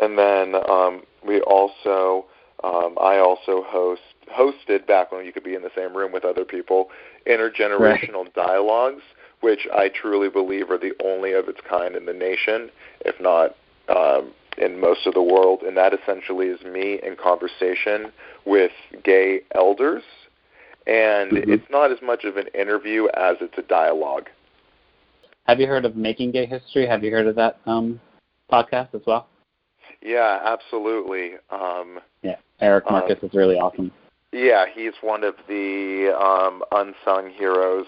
And 0.00 0.18
then 0.18 0.54
um, 0.70 1.02
we 1.26 1.40
also 1.42 2.26
um, 2.64 2.96
I 3.00 3.18
also 3.18 3.62
host 3.66 4.02
hosted 4.30 4.86
back 4.86 5.12
when 5.12 5.26
you 5.26 5.32
could 5.32 5.44
be 5.44 5.54
in 5.54 5.62
the 5.62 5.70
same 5.76 5.96
room 5.96 6.12
with 6.12 6.24
other 6.24 6.44
people 6.44 6.88
intergenerational 7.26 8.24
right. 8.24 8.34
dialogues, 8.34 9.02
which 9.40 9.66
I 9.72 9.88
truly 9.88 10.28
believe 10.28 10.70
are 10.70 10.78
the 10.78 10.92
only 11.04 11.32
of 11.32 11.48
its 11.48 11.60
kind 11.68 11.94
in 11.94 12.06
the 12.06 12.12
nation, 12.12 12.70
if 13.04 13.20
not 13.20 13.56
um, 13.88 14.32
in 14.58 14.80
most 14.80 15.06
of 15.06 15.14
the 15.14 15.22
world, 15.22 15.62
and 15.62 15.76
that 15.76 15.92
essentially 15.94 16.46
is 16.46 16.60
me 16.62 17.00
in 17.02 17.16
conversation 17.16 18.12
with 18.44 18.72
gay 19.02 19.40
elders. 19.54 20.02
And 20.86 21.32
mm-hmm. 21.32 21.52
it's 21.52 21.70
not 21.70 21.92
as 21.92 21.98
much 22.02 22.24
of 22.24 22.36
an 22.36 22.48
interview 22.54 23.06
as 23.14 23.36
it's 23.40 23.56
a 23.56 23.62
dialogue. 23.62 24.28
Have 25.46 25.60
you 25.60 25.66
heard 25.66 25.84
of 25.84 25.96
Making 25.96 26.32
Gay 26.32 26.46
History? 26.46 26.86
Have 26.86 27.02
you 27.02 27.10
heard 27.10 27.26
of 27.26 27.36
that 27.36 27.58
um, 27.66 28.00
podcast 28.50 28.94
as 28.94 29.02
well? 29.06 29.28
Yeah, 30.00 30.40
absolutely. 30.44 31.32
Um, 31.50 32.00
yeah, 32.22 32.36
Eric 32.60 32.84
um, 32.86 32.92
Marcus 32.94 33.18
um, 33.22 33.28
is 33.28 33.34
really 33.34 33.56
awesome. 33.56 33.92
Yeah, 34.32 34.64
he's 34.72 34.94
one 35.02 35.24
of 35.24 35.34
the 35.48 36.14
um, 36.18 36.62
unsung 36.72 37.30
heroes, 37.30 37.86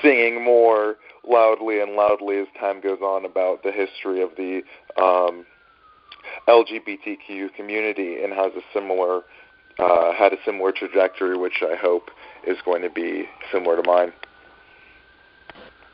singing 0.00 0.44
more 0.44 0.96
loudly 1.28 1.80
and 1.80 1.92
loudly 1.92 2.38
as 2.38 2.46
time 2.58 2.80
goes 2.80 3.00
on 3.00 3.24
about 3.24 3.62
the 3.62 3.72
history 3.72 4.22
of 4.22 4.30
the 4.36 4.62
um, 5.00 5.44
LGBTQ 6.48 7.54
community 7.54 8.22
and 8.22 8.32
has 8.32 8.52
a 8.56 8.62
similar 8.72 9.22
uh, 9.78 10.12
had 10.12 10.32
a 10.32 10.36
similar 10.44 10.70
trajectory, 10.70 11.36
which 11.36 11.62
I 11.62 11.76
hope 11.76 12.10
is 12.46 12.58
going 12.64 12.82
to 12.82 12.90
be 12.90 13.24
similar 13.50 13.80
to 13.80 13.82
mine. 13.88 14.12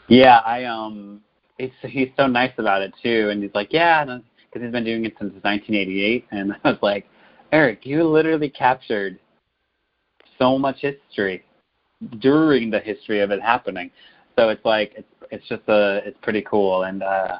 Yeah, 0.08 0.38
I 0.38 0.64
um, 0.64 1.20
it's 1.58 1.74
he's 1.82 2.08
so 2.16 2.26
nice 2.26 2.52
about 2.58 2.82
it 2.82 2.92
too, 3.02 3.28
and 3.30 3.42
he's 3.42 3.54
like, 3.54 3.72
yeah, 3.72 4.04
because 4.04 4.62
he's 4.62 4.72
been 4.72 4.84
doing 4.84 5.04
it 5.04 5.14
since 5.18 5.32
1988, 5.42 6.26
and 6.30 6.52
I 6.64 6.70
was 6.70 6.78
like, 6.82 7.06
Eric, 7.52 7.86
you 7.86 8.02
literally 8.04 8.50
captured 8.50 9.18
so 10.38 10.58
much 10.58 10.80
history 10.80 11.44
during 12.18 12.70
the 12.70 12.80
history 12.80 13.20
of 13.20 13.30
it 13.30 13.40
happening. 13.42 13.90
So 14.38 14.48
it's 14.50 14.64
like 14.64 14.92
it's 14.96 15.08
it's 15.30 15.48
just 15.48 15.62
a 15.68 16.02
it's 16.04 16.18
pretty 16.22 16.42
cool. 16.42 16.84
And 16.84 17.02
uh, 17.02 17.38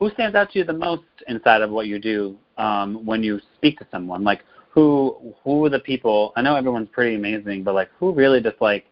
who 0.00 0.10
stands 0.10 0.34
out 0.34 0.50
to 0.52 0.58
you 0.58 0.64
the 0.64 0.72
most 0.72 1.04
inside 1.28 1.62
of 1.62 1.70
what 1.70 1.86
you 1.86 1.98
do 1.98 2.36
um, 2.58 3.04
when 3.04 3.22
you 3.22 3.40
speak 3.56 3.78
to 3.78 3.86
someone? 3.90 4.24
Like 4.24 4.42
who 4.70 5.34
who 5.42 5.64
are 5.64 5.70
the 5.70 5.80
people? 5.80 6.32
I 6.36 6.42
know 6.42 6.56
everyone's 6.56 6.88
pretty 6.92 7.16
amazing, 7.16 7.62
but 7.62 7.74
like 7.74 7.90
who 7.98 8.12
really 8.12 8.40
just 8.40 8.60
like 8.60 8.86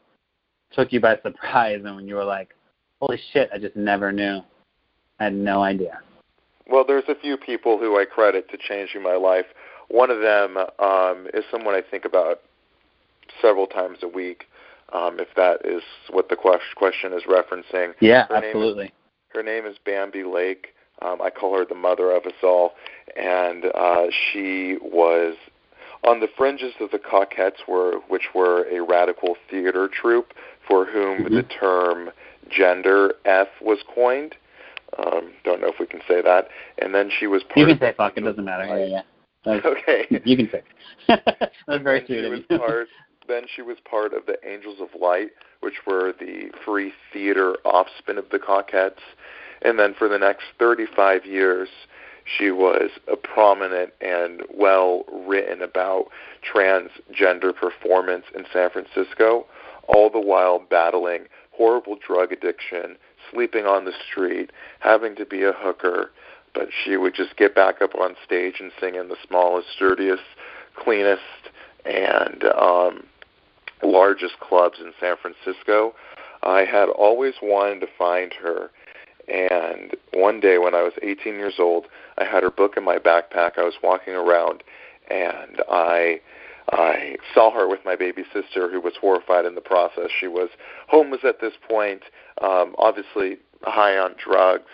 took 0.73 0.93
you 0.93 1.01
by 1.01 1.17
surprise 1.23 1.81
and 1.85 1.97
when 1.97 2.09
you 2.09 2.15
were 2.17 2.25
like, 2.25 2.55
holy 3.01 3.19
shit, 3.33 3.51
I 3.53 3.59
just 3.59 3.77
never 3.77 4.13
knew. 4.13 4.41
I 5.21 5.25
had 5.25 5.35
no 5.35 5.63
idea. 5.63 6.01
Well, 6.67 6.85
there's 6.87 7.05
a 7.09 7.15
few 7.15 7.37
people 7.37 7.79
who 7.79 8.01
I 8.01 8.05
credit 8.05 8.51
to 8.51 8.57
changing 8.57 9.03
my 9.03 9.17
life. 9.17 9.45
One 9.89 10.11
of 10.11 10.21
them 10.21 10.57
um, 10.79 11.29
is 11.35 11.45
someone 11.51 11.75
I 11.75 11.83
think 11.89 12.07
about 12.07 12.41
several 13.41 13.67
times 13.67 13.99
a 14.03 14.09
week 14.09 14.47
um, 14.93 15.19
if 15.19 15.29
that 15.37 15.65
is 15.65 15.83
what 16.11 16.29
the 16.29 16.37
question 16.37 17.13
is 17.13 17.23
referencing. 17.29 17.95
Yeah, 18.01 18.27
her 18.29 18.37
absolutely. 18.37 18.85
Name 18.85 18.93
is, 18.93 19.35
her 19.35 19.43
name 19.43 19.67
is 19.67 19.77
Bambi 19.85 20.25
Lake. 20.25 20.69
Um, 21.03 21.21
I 21.21 21.31
call 21.31 21.59
her 21.59 21.65
the 21.65 21.75
mother 21.75 22.13
of 22.13 22.25
us 22.25 22.33
all, 22.43 22.75
and 23.17 23.65
uh, 23.75 24.07
she 24.11 24.77
was 24.81 25.35
on 26.05 26.21
the 26.21 26.29
fringes 26.37 26.73
of 26.81 26.91
the 26.93 26.99
Cockettes, 26.99 27.67
were, 27.67 27.99
which 28.09 28.29
were 28.35 28.67
a 28.71 28.81
radical 28.83 29.37
theater 29.51 29.89
troupe 29.89 30.33
for 30.67 30.85
whom 30.85 31.25
mm-hmm. 31.25 31.35
the 31.35 31.43
term 31.43 32.11
gender 32.49 33.15
F 33.25 33.49
was 33.61 33.79
coined. 33.93 34.37
Um, 34.99 35.33
don't 35.43 35.61
know 35.61 35.69
if 35.69 35.81
we 35.81 35.87
can 35.87 36.01
say 36.07 36.23
that. 36.23 36.49
And 36.79 36.95
then 36.95 37.11
she 37.19 37.27
was 37.27 37.43
part. 37.43 37.59
You 37.59 37.67
can 37.67 37.81
say 37.81 37.95
fuck. 37.97 38.17
It 38.17 38.21
doesn't 38.21 38.45
matter. 38.45 38.65
Yeah, 38.65 39.03
yeah. 39.45 39.61
okay. 39.65 40.07
You 40.25 40.37
can 40.37 40.49
say. 40.51 40.63
That's 41.09 41.83
very 41.83 42.05
sweet. 42.07 42.23
She 42.23 42.29
was 42.29 42.61
part 42.61 42.89
then 43.29 43.45
she 43.55 43.63
was 43.63 43.77
part 43.89 44.13
of 44.13 44.27
the 44.27 44.39
Angels 44.47 44.79
of 44.81 45.01
Light, 45.01 45.31
which 45.61 45.87
were 45.87 46.13
the 46.13 46.51
free 46.65 46.93
theater 47.13 47.57
offspin 47.65 48.19
of 48.19 48.31
the 48.31 48.39
Cockettes. 48.39 49.03
And 49.63 49.79
then 49.79 49.95
for 49.95 50.09
the 50.09 50.19
next 50.19 50.45
35 50.59 51.25
years, 51.25 51.69
she 52.25 52.51
was 52.51 52.91
a 53.11 53.17
prominent 53.17 53.93
and 54.01 54.43
well 54.53 55.05
written 55.13 55.63
about 55.63 56.07
transgender 56.43 57.55
performance 57.55 58.25
in 58.35 58.45
San 58.53 58.71
Francisco, 58.71 59.47
all 59.89 60.11
the 60.11 60.21
while 60.21 60.59
battling 60.59 61.25
horrible 61.53 61.97
drug 62.05 62.33
addiction, 62.33 62.97
sleeping 63.31 63.65
on 63.67 63.85
the 63.85 63.93
street, 64.11 64.51
having 64.81 65.15
to 65.17 65.25
be 65.25 65.43
a 65.43 65.53
hooker, 65.53 66.11
but 66.55 66.69
she 66.85 66.97
would 66.97 67.15
just 67.15 67.37
get 67.37 67.55
back 67.55 67.83
up 67.83 67.95
on 67.95 68.17
stage 68.25 68.55
and 68.61 68.73
sing 68.81 68.95
in 68.95 69.09
the 69.09 69.17
smallest, 69.27 69.69
sturdiest, 69.75 70.23
cleanest, 70.77 71.21
and 71.85 72.45
um, 72.45 73.05
largest 73.95 74.41
clubs 74.41 74.79
in 74.81 74.93
San 75.01 75.15
Francisco. 75.17 75.95
I 76.43 76.65
had 76.65 76.89
always 76.89 77.35
wanted 77.41 77.81
to 77.81 77.87
find 77.97 78.33
her. 78.35 78.71
And 79.29 79.97
one 80.13 80.41
day 80.41 80.59
when 80.59 80.75
I 80.75 80.83
was 80.83 80.93
18 81.03 81.35
years 81.35 81.55
old, 81.59 81.87
I 82.19 82.25
had 82.25 82.43
her 82.43 82.51
book 82.51 82.77
in 82.77 82.85
my 82.85 82.99
backpack. 82.99 83.53
I 83.57 83.63
was 83.63 83.75
walking 83.83 84.15
around 84.15 84.63
and 85.11 85.63
I 85.71 86.21
I 86.73 87.17
saw 87.35 87.51
her 87.51 87.69
with 87.69 87.81
my 87.85 87.95
baby 87.95 88.25
sister, 88.33 88.71
who 88.71 88.81
was 88.81 88.95
horrified 88.99 89.45
in 89.45 89.55
the 89.55 89.61
process. 89.61 90.09
She 90.19 90.27
was 90.27 90.49
homeless 90.89 91.21
at 91.23 91.41
this 91.41 91.53
point, 91.69 92.05
um, 92.41 92.75
obviously 92.79 93.37
high 93.65 93.99
on 93.99 94.15
drugs, 94.23 94.71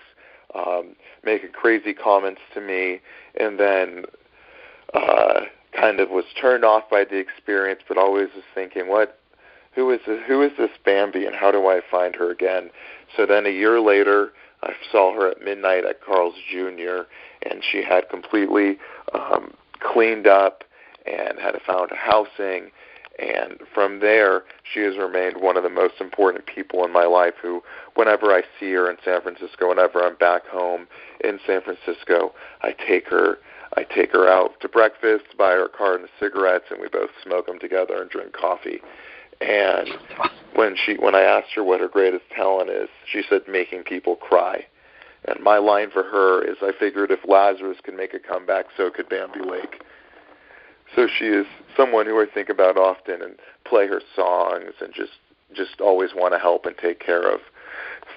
um, 0.54 0.94
making 1.24 1.50
crazy 1.50 1.92
comments 1.92 2.40
to 2.54 2.60
me, 2.60 3.00
and 3.38 3.58
then 3.58 4.04
uh, 4.94 5.40
kind 5.80 6.00
of 6.00 6.10
was 6.10 6.24
turned 6.40 6.64
off 6.64 6.84
by 6.90 7.04
the 7.04 7.16
experience, 7.16 7.80
but 7.88 7.96
always 7.96 8.28
was 8.34 8.44
thinking, 8.54 8.88
what, 8.88 9.18
who 9.74 9.90
is 9.90 10.00
this, 10.06 10.20
who 10.26 10.42
is 10.42 10.52
this 10.58 10.70
Bambi, 10.84 11.24
and 11.24 11.34
how 11.34 11.50
do 11.50 11.66
I 11.66 11.80
find 11.90 12.14
her 12.16 12.30
again? 12.30 12.70
So 13.16 13.24
then 13.24 13.46
a 13.46 13.50
year 13.50 13.80
later, 13.80 14.32
I 14.62 14.72
saw 14.92 15.14
her 15.14 15.28
at 15.30 15.42
midnight 15.42 15.84
at 15.84 16.04
Carl's 16.04 16.34
Jr., 16.50 17.02
and 17.42 17.62
she 17.62 17.82
had 17.82 18.08
completely 18.10 18.78
um, 19.14 19.54
cleaned 19.80 20.26
up 20.26 20.64
and 21.06 21.38
had 21.38 21.54
found 21.66 21.90
housing. 21.92 22.70
And 23.20 23.60
from 23.74 24.00
there, 24.00 24.44
she 24.72 24.80
has 24.80 24.96
remained 24.96 25.40
one 25.42 25.56
of 25.58 25.62
the 25.62 25.68
most 25.68 26.00
important 26.00 26.46
people 26.46 26.84
in 26.84 26.92
my 26.92 27.04
life. 27.04 27.34
Who, 27.42 27.62
whenever 27.94 28.32
I 28.32 28.42
see 28.58 28.72
her 28.72 28.90
in 28.90 28.96
San 29.04 29.20
Francisco, 29.20 29.68
whenever 29.68 30.02
I'm 30.02 30.16
back 30.16 30.46
home 30.46 30.86
in 31.22 31.38
San 31.46 31.60
Francisco, 31.60 32.32
I 32.62 32.72
take 32.72 33.08
her. 33.08 33.38
I 33.76 33.84
take 33.84 34.10
her 34.10 34.28
out 34.28 34.58
to 34.62 34.68
breakfast, 34.68 35.26
buy 35.38 35.52
her 35.52 35.66
a 35.66 35.68
carton 35.68 36.04
of 36.04 36.10
cigarettes, 36.18 36.64
and 36.70 36.80
we 36.80 36.88
both 36.88 37.10
smoke 37.22 37.46
them 37.46 37.60
together 37.60 38.00
and 38.00 38.10
drink 38.10 38.32
coffee. 38.32 38.80
And 39.40 39.88
when 40.54 40.74
she, 40.74 40.94
when 40.94 41.14
I 41.14 41.20
asked 41.20 41.52
her 41.54 41.62
what 41.62 41.80
her 41.80 41.86
greatest 41.86 42.24
talent 42.34 42.68
is, 42.68 42.88
she 43.10 43.22
said 43.28 43.42
making 43.48 43.84
people 43.84 44.16
cry. 44.16 44.66
And 45.26 45.38
my 45.40 45.58
line 45.58 45.90
for 45.90 46.02
her 46.02 46.42
is, 46.42 46.56
I 46.62 46.72
figured 46.78 47.10
if 47.10 47.20
Lazarus 47.28 47.78
could 47.84 47.94
make 47.94 48.12
a 48.12 48.18
comeback, 48.18 48.66
so 48.76 48.90
could 48.90 49.08
Bambi 49.08 49.40
Lake. 49.40 49.82
So 50.94 51.06
she 51.06 51.26
is 51.26 51.46
someone 51.76 52.06
who 52.06 52.20
I 52.20 52.26
think 52.32 52.48
about 52.48 52.76
often 52.76 53.22
and 53.22 53.36
play 53.64 53.86
her 53.86 54.00
songs 54.14 54.74
and 54.80 54.92
just 54.92 55.12
just 55.54 55.80
always 55.80 56.10
want 56.14 56.32
to 56.32 56.38
help 56.38 56.64
and 56.66 56.76
take 56.78 57.00
care 57.00 57.28
of. 57.28 57.40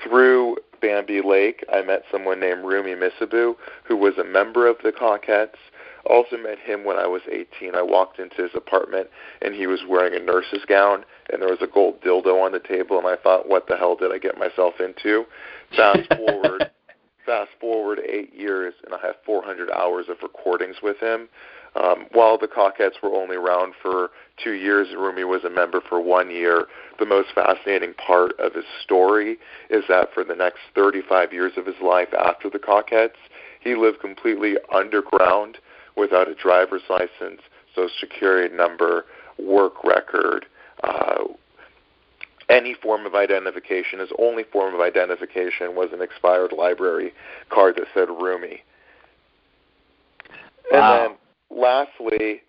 Through 0.03 0.58
Bambi 0.82 1.22
Lake, 1.22 1.65
I 1.72 1.82
met 1.82 2.03
someone 2.12 2.39
named 2.39 2.65
Rumi 2.65 2.94
Missabu, 2.94 3.56
who 3.86 3.98
was 3.98 4.18
a 4.18 4.24
member 4.24 4.68
of 4.68 4.77
the 4.84 4.92
Cockettes. 4.92 5.58
Also 6.06 6.38
met 6.38 6.60
him 6.60 6.84
when 6.84 6.98
I 6.98 7.08
was 7.08 7.22
18. 7.32 7.75
I 7.75 7.82
walked 7.82 8.20
into 8.20 8.44
his 8.44 8.51
apartment 8.53 9.08
and 9.42 9.56
he 9.56 9.68
was 9.68 9.80
wearing 9.88 10.13
a 10.13 10.20
nurse's 10.20 10.65
gown 10.68 11.06
and 11.32 11.42
there 11.42 11.50
was 11.50 11.62
a 11.62 11.68
gold 11.68 12.01
dildo 12.01 12.44
on 12.44 12.51
the 12.51 12.60
table 12.60 12.98
and 12.98 13.08
I 13.08 13.15
thought, 13.15 13.48
what 13.48 13.68
the 13.68 13.77
hell 13.77 13.96
did 13.96 14.12
I 14.12 14.18
get 14.18 14.38
myself 14.38 14.74
into? 14.82 15.24
Fast 15.77 16.13
forward, 16.13 16.70
fast 17.25 17.51
forward 17.62 18.00
eight 18.06 18.34
years 18.36 18.74
and 18.84 18.94
I 18.94 19.00
have 19.00 19.15
400 19.25 19.72
hours 19.72 20.08
of 20.10 20.18
recordings 20.22 20.75
with 20.84 21.00
him. 21.00 21.30
Um, 21.75 22.06
while 22.12 22.38
the 22.38 22.48
Cockettes 22.48 23.01
were 23.01 23.13
only 23.13 23.36
around 23.36 23.74
for 23.82 24.12
two 24.44 24.53
years, 24.53 24.89
Rumi 24.96 25.24
was 25.24 25.44
a 25.44 25.50
member 25.50 25.82
for 25.82 26.00
one 26.00 26.30
year. 26.30 26.68
The 27.00 27.06
most 27.06 27.30
fascinating 27.34 27.96
part 27.96 28.39
of 28.39 28.53
his 28.53 28.65
story 28.84 29.38
is 29.70 29.84
that 29.89 30.13
for 30.13 30.24
the 30.24 30.36
next 30.36 30.60
35 30.75 31.34
years 31.34 31.53
of 31.58 31.65
his 31.65 31.75
life 31.84 32.10
after 32.13 32.50
the 32.50 32.60
Cockettes, 32.60 33.18
he 33.60 33.75
lived 33.75 34.01
completely 34.01 34.56
underground 34.74 35.58
without 35.96 36.27
a 36.27 36.36
driver's 36.36 36.84
license, 36.89 37.42
social 37.74 37.89
security 38.00 38.54
number, 38.56 39.06
work 39.39 39.84
record, 39.84 40.45
uh, 40.84 41.24
any 42.50 42.76
form 42.76 43.06
of 43.06 43.15
identification. 43.15 44.00
His 44.00 44.10
only 44.19 44.43
form 44.43 44.76
of 44.76 44.82
identification 44.82 45.76
was 45.76 45.89
an 45.91 46.02
expired 46.02 46.52
library 46.52 47.13
card 47.50 47.76
that 47.78 47.86
said 47.93 48.10
Rumi. 48.10 48.62
And 50.71 50.82
wow. 50.82 51.08
then 51.08 51.17
lastly, 51.56 52.42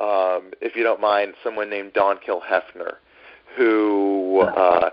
um, 0.00 0.50
if 0.60 0.74
you 0.76 0.82
don't 0.82 1.00
mind, 1.00 1.34
someone 1.44 1.70
named 1.70 1.92
Don 1.92 2.16
Kilhefner, 2.16 2.94
who 3.56 4.40
uh, 4.40 4.90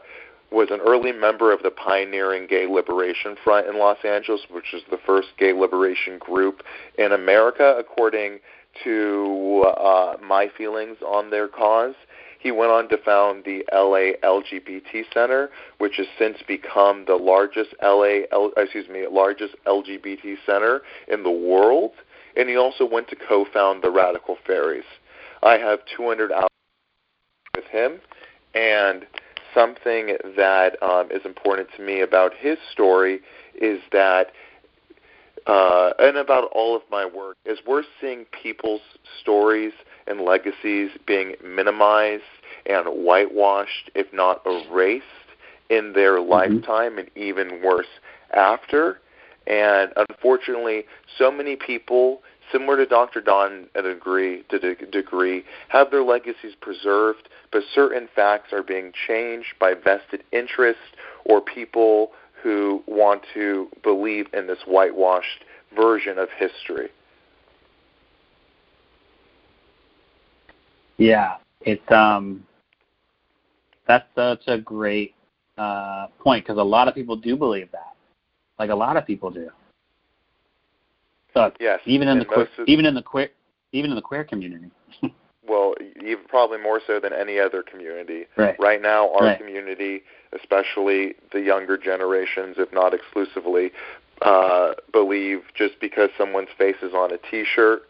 was 0.51 0.69
an 0.71 0.79
early 0.85 1.11
member 1.11 1.53
of 1.53 1.63
the 1.63 1.71
pioneering 1.71 2.47
Gay 2.47 2.67
Liberation 2.67 3.35
Front 3.43 3.67
in 3.67 3.77
Los 3.77 3.97
Angeles, 4.03 4.41
which 4.51 4.73
is 4.73 4.81
the 4.89 4.97
first 5.05 5.29
gay 5.37 5.53
liberation 5.53 6.17
group 6.19 6.63
in 6.97 7.11
America, 7.11 7.75
according 7.77 8.39
to 8.83 9.65
uh, 9.77 10.17
my 10.23 10.47
feelings 10.57 10.97
on 11.05 11.29
their 11.29 11.47
cause. 11.47 11.95
He 12.39 12.51
went 12.51 12.71
on 12.71 12.87
to 12.89 12.97
found 12.97 13.43
the 13.43 13.65
LA 13.73 14.13
LGBT 14.23 15.03
Center, 15.13 15.49
which 15.77 15.97
has 15.97 16.07
since 16.17 16.37
become 16.47 17.03
the 17.05 17.15
largest 17.15 17.75
LA, 17.83 18.21
excuse 18.55 18.87
me, 18.87 19.05
largest 19.11 19.55
LGBT 19.67 20.37
center 20.45 20.81
in 21.09 21.23
the 21.23 21.31
world 21.31 21.91
and 22.39 22.47
he 22.47 22.55
also 22.55 22.85
went 22.89 23.09
to 23.09 23.17
co-found 23.17 23.83
the 23.83 23.91
Radical 23.91 24.37
Faeries. 24.47 24.85
I 25.43 25.57
have 25.57 25.79
200 25.97 26.31
hours 26.31 26.47
with 27.53 27.65
him, 27.65 27.99
and 28.55 29.05
something 29.53 30.15
that 30.37 30.81
um, 30.81 31.11
is 31.11 31.25
important 31.25 31.67
to 31.75 31.83
me 31.83 31.99
about 31.99 32.31
his 32.33 32.57
story 32.71 33.19
is 33.59 33.81
that, 33.91 34.27
uh, 35.47 35.91
and 35.99 36.15
about 36.15 36.49
all 36.53 36.77
of 36.77 36.81
my 36.89 37.05
work, 37.05 37.35
is 37.45 37.59
we're 37.67 37.83
seeing 37.99 38.25
people's 38.41 38.81
stories 39.21 39.73
and 40.07 40.21
legacies 40.21 40.91
being 41.05 41.35
minimized 41.43 42.23
and 42.65 42.85
whitewashed, 42.87 43.91
if 43.95 44.07
not 44.13 44.41
erased, 44.45 45.03
in 45.69 45.91
their 45.91 46.19
mm-hmm. 46.19 46.31
lifetime, 46.31 46.97
and 46.97 47.09
even 47.17 47.61
worse 47.61 47.99
after. 48.33 49.01
And 49.49 49.91
unfortunately, 50.09 50.85
so 51.17 51.31
many 51.31 51.55
people, 51.55 52.21
similar 52.51 52.77
to 52.77 52.85
Dr. 52.85 53.19
Don 53.19 53.65
at 53.73 53.83
a 53.83 53.95
degree, 53.95 54.43
to 54.49 54.57
a 54.57 54.85
degree, 54.85 55.43
have 55.69 55.89
their 55.89 56.03
legacies 56.03 56.53
preserved, 56.61 57.27
but 57.51 57.63
certain 57.73 58.07
facts 58.15 58.53
are 58.53 58.61
being 58.61 58.91
changed 59.07 59.55
by 59.59 59.73
vested 59.73 60.23
interests 60.31 60.83
or 61.25 61.41
people 61.41 62.11
who 62.43 62.83
want 62.87 63.23
to 63.33 63.67
believe 63.83 64.27
in 64.33 64.45
this 64.45 64.59
whitewashed 64.67 65.43
version 65.75 66.19
of 66.19 66.29
history. 66.37 66.89
Yeah, 70.97 71.37
it's 71.61 71.91
um, 71.91 72.45
that's 73.87 74.05
such 74.15 74.41
a 74.47 74.57
great 74.59 75.15
uh, 75.57 76.07
point 76.19 76.45
because 76.45 76.59
a 76.59 76.63
lot 76.63 76.87
of 76.87 76.93
people 76.93 77.15
do 77.15 77.35
believe 77.35 77.71
that 77.71 77.95
like 78.59 78.69
a 78.69 78.75
lot 78.75 78.97
of 78.97 79.07
people 79.07 79.31
do. 79.31 79.49
So 81.33 81.51
yes, 81.59 81.79
even 81.85 82.07
in 82.07 82.19
the 82.19 82.25
queer, 82.25 82.47
even 82.67 82.85
in 82.85 82.93
the 82.93 83.01
queer 83.01 83.29
even 83.71 83.91
in 83.91 83.95
the 83.95 84.01
queer 84.01 84.23
community. 84.23 84.69
well, 85.47 85.73
even 86.01 86.25
probably 86.27 86.59
more 86.59 86.81
so 86.85 86.99
than 86.99 87.13
any 87.13 87.39
other 87.39 87.63
community. 87.63 88.25
Right, 88.35 88.55
right 88.59 88.81
now, 88.81 89.13
our 89.13 89.25
right. 89.25 89.37
community, 89.37 90.01
especially 90.33 91.15
the 91.31 91.41
younger 91.41 91.77
generations, 91.77 92.55
if 92.57 92.73
not 92.73 92.93
exclusively, 92.93 93.71
uh, 94.21 94.73
believe 94.91 95.41
just 95.55 95.79
because 95.79 96.09
someone's 96.17 96.49
face 96.57 96.77
is 96.81 96.93
on 96.93 97.11
a 97.11 97.17
T-shirt, 97.29 97.83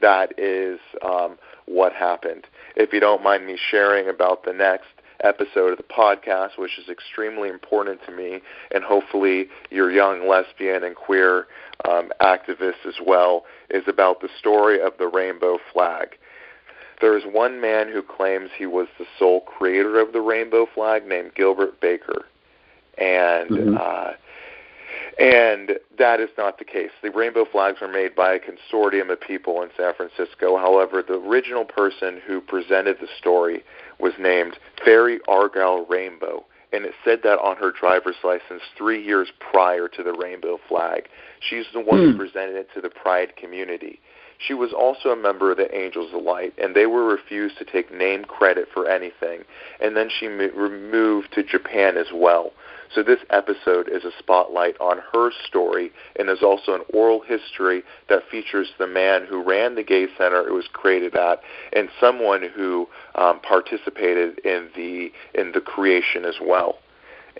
that 0.00 0.38
is 0.38 0.78
um, 1.04 1.36
what 1.66 1.92
happened. 1.92 2.46
If 2.76 2.92
you 2.92 3.00
don't 3.00 3.22
mind 3.22 3.46
me 3.46 3.58
sharing 3.70 4.08
about 4.08 4.44
the 4.44 4.52
next 4.52 4.86
episode 5.22 5.72
of 5.72 5.78
the 5.78 5.82
podcast, 5.82 6.58
which 6.58 6.78
is 6.78 6.88
extremely 6.88 7.48
important 7.48 8.00
to 8.06 8.12
me, 8.12 8.40
and 8.72 8.84
hopefully 8.84 9.48
your 9.70 9.90
young 9.90 10.28
lesbian 10.28 10.84
and 10.84 10.94
queer 10.94 11.46
um, 11.88 12.10
activists 12.20 12.86
as 12.86 12.94
well, 13.04 13.44
is 13.70 13.84
about 13.86 14.20
the 14.20 14.28
story 14.38 14.80
of 14.80 14.92
the 14.98 15.06
rainbow 15.06 15.58
flag. 15.72 16.16
There 17.00 17.16
is 17.16 17.24
one 17.24 17.60
man 17.60 17.90
who 17.92 18.02
claims 18.02 18.50
he 18.56 18.66
was 18.66 18.88
the 18.98 19.06
sole 19.18 19.40
creator 19.40 20.00
of 20.00 20.12
the 20.12 20.20
rainbow 20.20 20.66
flag 20.74 21.06
named 21.06 21.34
Gilbert 21.34 21.80
Baker. 21.80 22.24
And 22.96 23.50
mm-hmm. 23.50 23.76
uh, 23.80 24.12
and 25.18 25.78
that 25.98 26.20
is 26.20 26.30
not 26.38 26.58
the 26.58 26.64
case. 26.64 26.90
The 27.02 27.10
rainbow 27.10 27.44
flags 27.50 27.80
were 27.80 27.88
made 27.88 28.14
by 28.14 28.34
a 28.34 28.38
consortium 28.38 29.10
of 29.10 29.20
people 29.20 29.62
in 29.62 29.70
San 29.76 29.92
Francisco. 29.94 30.56
However, 30.56 31.02
the 31.02 31.14
original 31.14 31.64
person 31.64 32.20
who 32.26 32.40
presented 32.40 32.98
the 33.00 33.08
story 33.18 33.64
was 33.98 34.12
named 34.18 34.58
Faerie 34.84 35.20
Argyle 35.26 35.84
Rainbow, 35.86 36.44
and 36.72 36.84
it 36.84 36.94
said 37.04 37.20
that 37.24 37.38
on 37.38 37.56
her 37.56 37.72
driver's 37.72 38.16
license 38.22 38.62
three 38.76 39.04
years 39.04 39.28
prior 39.40 39.88
to 39.88 40.02
the 40.02 40.12
rainbow 40.12 40.58
flag. 40.68 41.08
She's 41.40 41.66
the 41.72 41.80
one 41.80 41.98
who 41.98 42.12
hmm. 42.12 42.18
presented 42.18 42.56
it 42.56 42.68
to 42.74 42.80
the 42.80 42.90
Pride 42.90 43.36
community. 43.36 44.00
She 44.38 44.54
was 44.54 44.72
also 44.72 45.08
a 45.08 45.16
member 45.16 45.50
of 45.50 45.56
the 45.56 45.74
Angels 45.76 46.14
of 46.14 46.22
Light, 46.22 46.54
and 46.58 46.74
they 46.74 46.86
were 46.86 47.04
refused 47.04 47.58
to 47.58 47.64
take 47.64 47.92
name 47.92 48.24
credit 48.24 48.68
for 48.72 48.88
anything. 48.88 49.40
And 49.80 49.96
then 49.96 50.08
she 50.08 50.28
moved 50.28 51.32
to 51.32 51.42
Japan 51.42 51.96
as 51.96 52.06
well. 52.14 52.52
So 52.94 53.02
this 53.02 53.20
episode 53.30 53.88
is 53.88 54.04
a 54.04 54.10
spotlight 54.18 54.76
on 54.80 54.98
her 55.12 55.30
story 55.46 55.90
and 56.18 56.30
is 56.30 56.42
also 56.42 56.74
an 56.74 56.82
oral 56.92 57.20
history 57.20 57.82
that 58.08 58.28
features 58.30 58.68
the 58.78 58.86
man 58.86 59.26
who 59.26 59.42
ran 59.42 59.74
the 59.74 59.82
gay 59.82 60.06
center 60.16 60.46
it 60.46 60.52
was 60.52 60.66
created 60.72 61.14
at 61.14 61.40
and 61.74 61.88
someone 62.00 62.42
who 62.42 62.88
um, 63.14 63.40
participated 63.40 64.38
in 64.40 64.68
the 64.74 65.12
in 65.34 65.52
the 65.52 65.60
creation 65.60 66.24
as 66.24 66.36
well. 66.42 66.78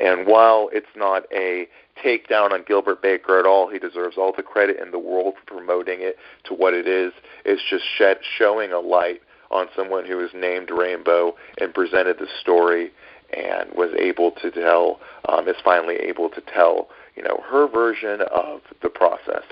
And 0.00 0.26
while 0.26 0.68
it's 0.72 0.86
not 0.94 1.24
a 1.32 1.66
takedown 2.04 2.52
on 2.52 2.62
Gilbert 2.66 3.02
Baker 3.02 3.38
at 3.38 3.46
all, 3.46 3.68
he 3.68 3.78
deserves 3.78 4.16
all 4.16 4.32
the 4.36 4.42
credit 4.42 4.76
in 4.80 4.92
the 4.92 4.98
world 4.98 5.34
for 5.34 5.54
promoting 5.56 6.00
it 6.00 6.16
to 6.44 6.54
what 6.54 6.74
it 6.74 6.86
is. 6.86 7.12
It's 7.44 7.62
just 7.68 7.84
shed, 7.96 8.18
showing 8.36 8.70
a 8.72 8.78
light 8.78 9.20
on 9.50 9.66
someone 9.74 10.04
who 10.04 10.20
is 10.20 10.30
named 10.34 10.70
Rainbow 10.70 11.34
and 11.60 11.74
presented 11.74 12.18
the 12.18 12.28
story 12.40 12.92
and 13.36 13.70
was 13.74 13.90
able 13.98 14.32
to 14.32 14.50
tell 14.50 15.00
um, 15.28 15.48
is 15.48 15.56
finally 15.64 15.96
able 15.96 16.28
to 16.30 16.40
tell 16.52 16.88
you 17.16 17.22
know 17.22 17.42
her 17.48 17.68
version 17.68 18.20
of 18.32 18.60
the 18.82 18.88
process. 18.88 19.44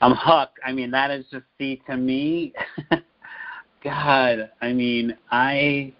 I'm 0.00 0.14
hooked. 0.16 0.58
I 0.64 0.72
mean, 0.72 0.90
that 0.90 1.10
is 1.10 1.24
just 1.30 1.44
see 1.58 1.80
to 1.86 1.96
me. 1.96 2.52
God, 3.84 4.50
I 4.60 4.72
mean, 4.72 5.16
I 5.30 5.92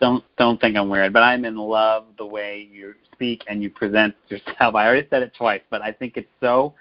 don't 0.00 0.24
don't 0.38 0.60
think 0.60 0.76
I'm 0.76 0.88
weird, 0.88 1.12
but 1.12 1.22
I'm 1.22 1.44
in 1.44 1.56
love 1.56 2.06
the 2.18 2.26
way 2.26 2.68
you 2.70 2.94
speak 3.12 3.44
and 3.48 3.62
you 3.62 3.70
present 3.70 4.14
yourself. 4.28 4.74
I 4.74 4.86
already 4.86 5.06
said 5.10 5.22
it 5.22 5.32
twice, 5.36 5.62
but 5.70 5.82
I 5.82 5.92
think 5.92 6.16
it's 6.16 6.28
so 6.40 6.74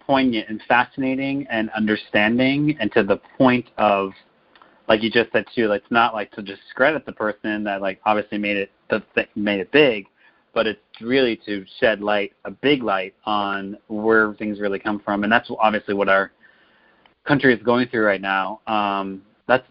poignant 0.00 0.48
and 0.48 0.62
fascinating 0.68 1.46
and 1.50 1.68
understanding 1.70 2.76
and 2.80 2.92
to 2.92 3.02
the 3.02 3.20
point 3.36 3.66
of 3.76 4.12
like 4.88 5.02
you 5.02 5.10
just 5.10 5.32
said 5.32 5.44
too, 5.54 5.72
it's 5.72 5.90
not 5.90 6.14
like 6.14 6.30
to 6.32 6.42
discredit 6.42 7.06
the 7.06 7.12
person 7.12 7.64
that 7.64 7.80
like 7.82 8.00
obviously 8.04 8.38
made 8.38 8.56
it 8.56 8.70
the 8.90 9.02
thing 9.14 9.26
made 9.34 9.60
it 9.60 9.70
big, 9.72 10.06
but 10.54 10.66
it's 10.66 10.80
really 11.00 11.36
to 11.46 11.64
shed 11.80 12.00
light, 12.00 12.32
a 12.44 12.50
big 12.50 12.82
light 12.82 13.14
on 13.24 13.76
where 13.88 14.34
things 14.34 14.60
really 14.60 14.78
come 14.78 15.00
from, 15.00 15.24
and 15.24 15.32
that's 15.32 15.50
obviously 15.58 15.94
what 15.94 16.08
our 16.08 16.32
country 17.26 17.54
is 17.54 17.62
going 17.62 17.88
through 17.88 18.04
right 18.04 18.20
now. 18.20 18.60
Um, 18.66 19.22
that's 19.48 19.66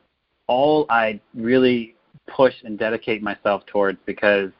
all 0.47 0.85
I 0.89 1.19
really 1.33 1.95
push 2.27 2.53
and 2.63 2.77
dedicate 2.77 3.21
myself 3.21 3.65
towards 3.67 3.99
because 4.05 4.51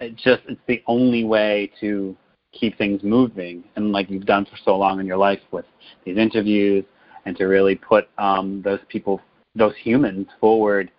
it 0.00 0.16
just 0.16 0.42
it's 0.48 0.60
the 0.66 0.82
only 0.86 1.24
way 1.24 1.70
to 1.80 2.16
keep 2.52 2.76
things 2.78 3.02
moving 3.02 3.62
and 3.76 3.92
like 3.92 4.08
you've 4.10 4.24
done 4.26 4.44
for 4.44 4.56
so 4.64 4.76
long 4.76 5.00
in 5.00 5.06
your 5.06 5.16
life 5.16 5.40
with 5.50 5.66
these 6.04 6.16
interviews 6.16 6.84
and 7.26 7.36
to 7.36 7.44
really 7.44 7.74
put 7.74 8.08
um, 8.18 8.62
those 8.62 8.80
people 8.88 9.20
those 9.58 9.74
humans 9.82 10.26
forward 10.40 10.90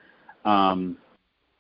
um, 0.46 0.98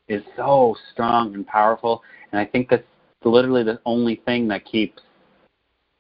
is 0.07 0.23
so 0.35 0.75
strong 0.91 1.33
and 1.33 1.45
powerful. 1.47 2.01
And 2.31 2.39
I 2.39 2.45
think 2.45 2.69
that's 2.69 2.83
literally 3.23 3.63
the 3.63 3.79
only 3.85 4.21
thing 4.25 4.47
that 4.49 4.65
keeps 4.65 5.01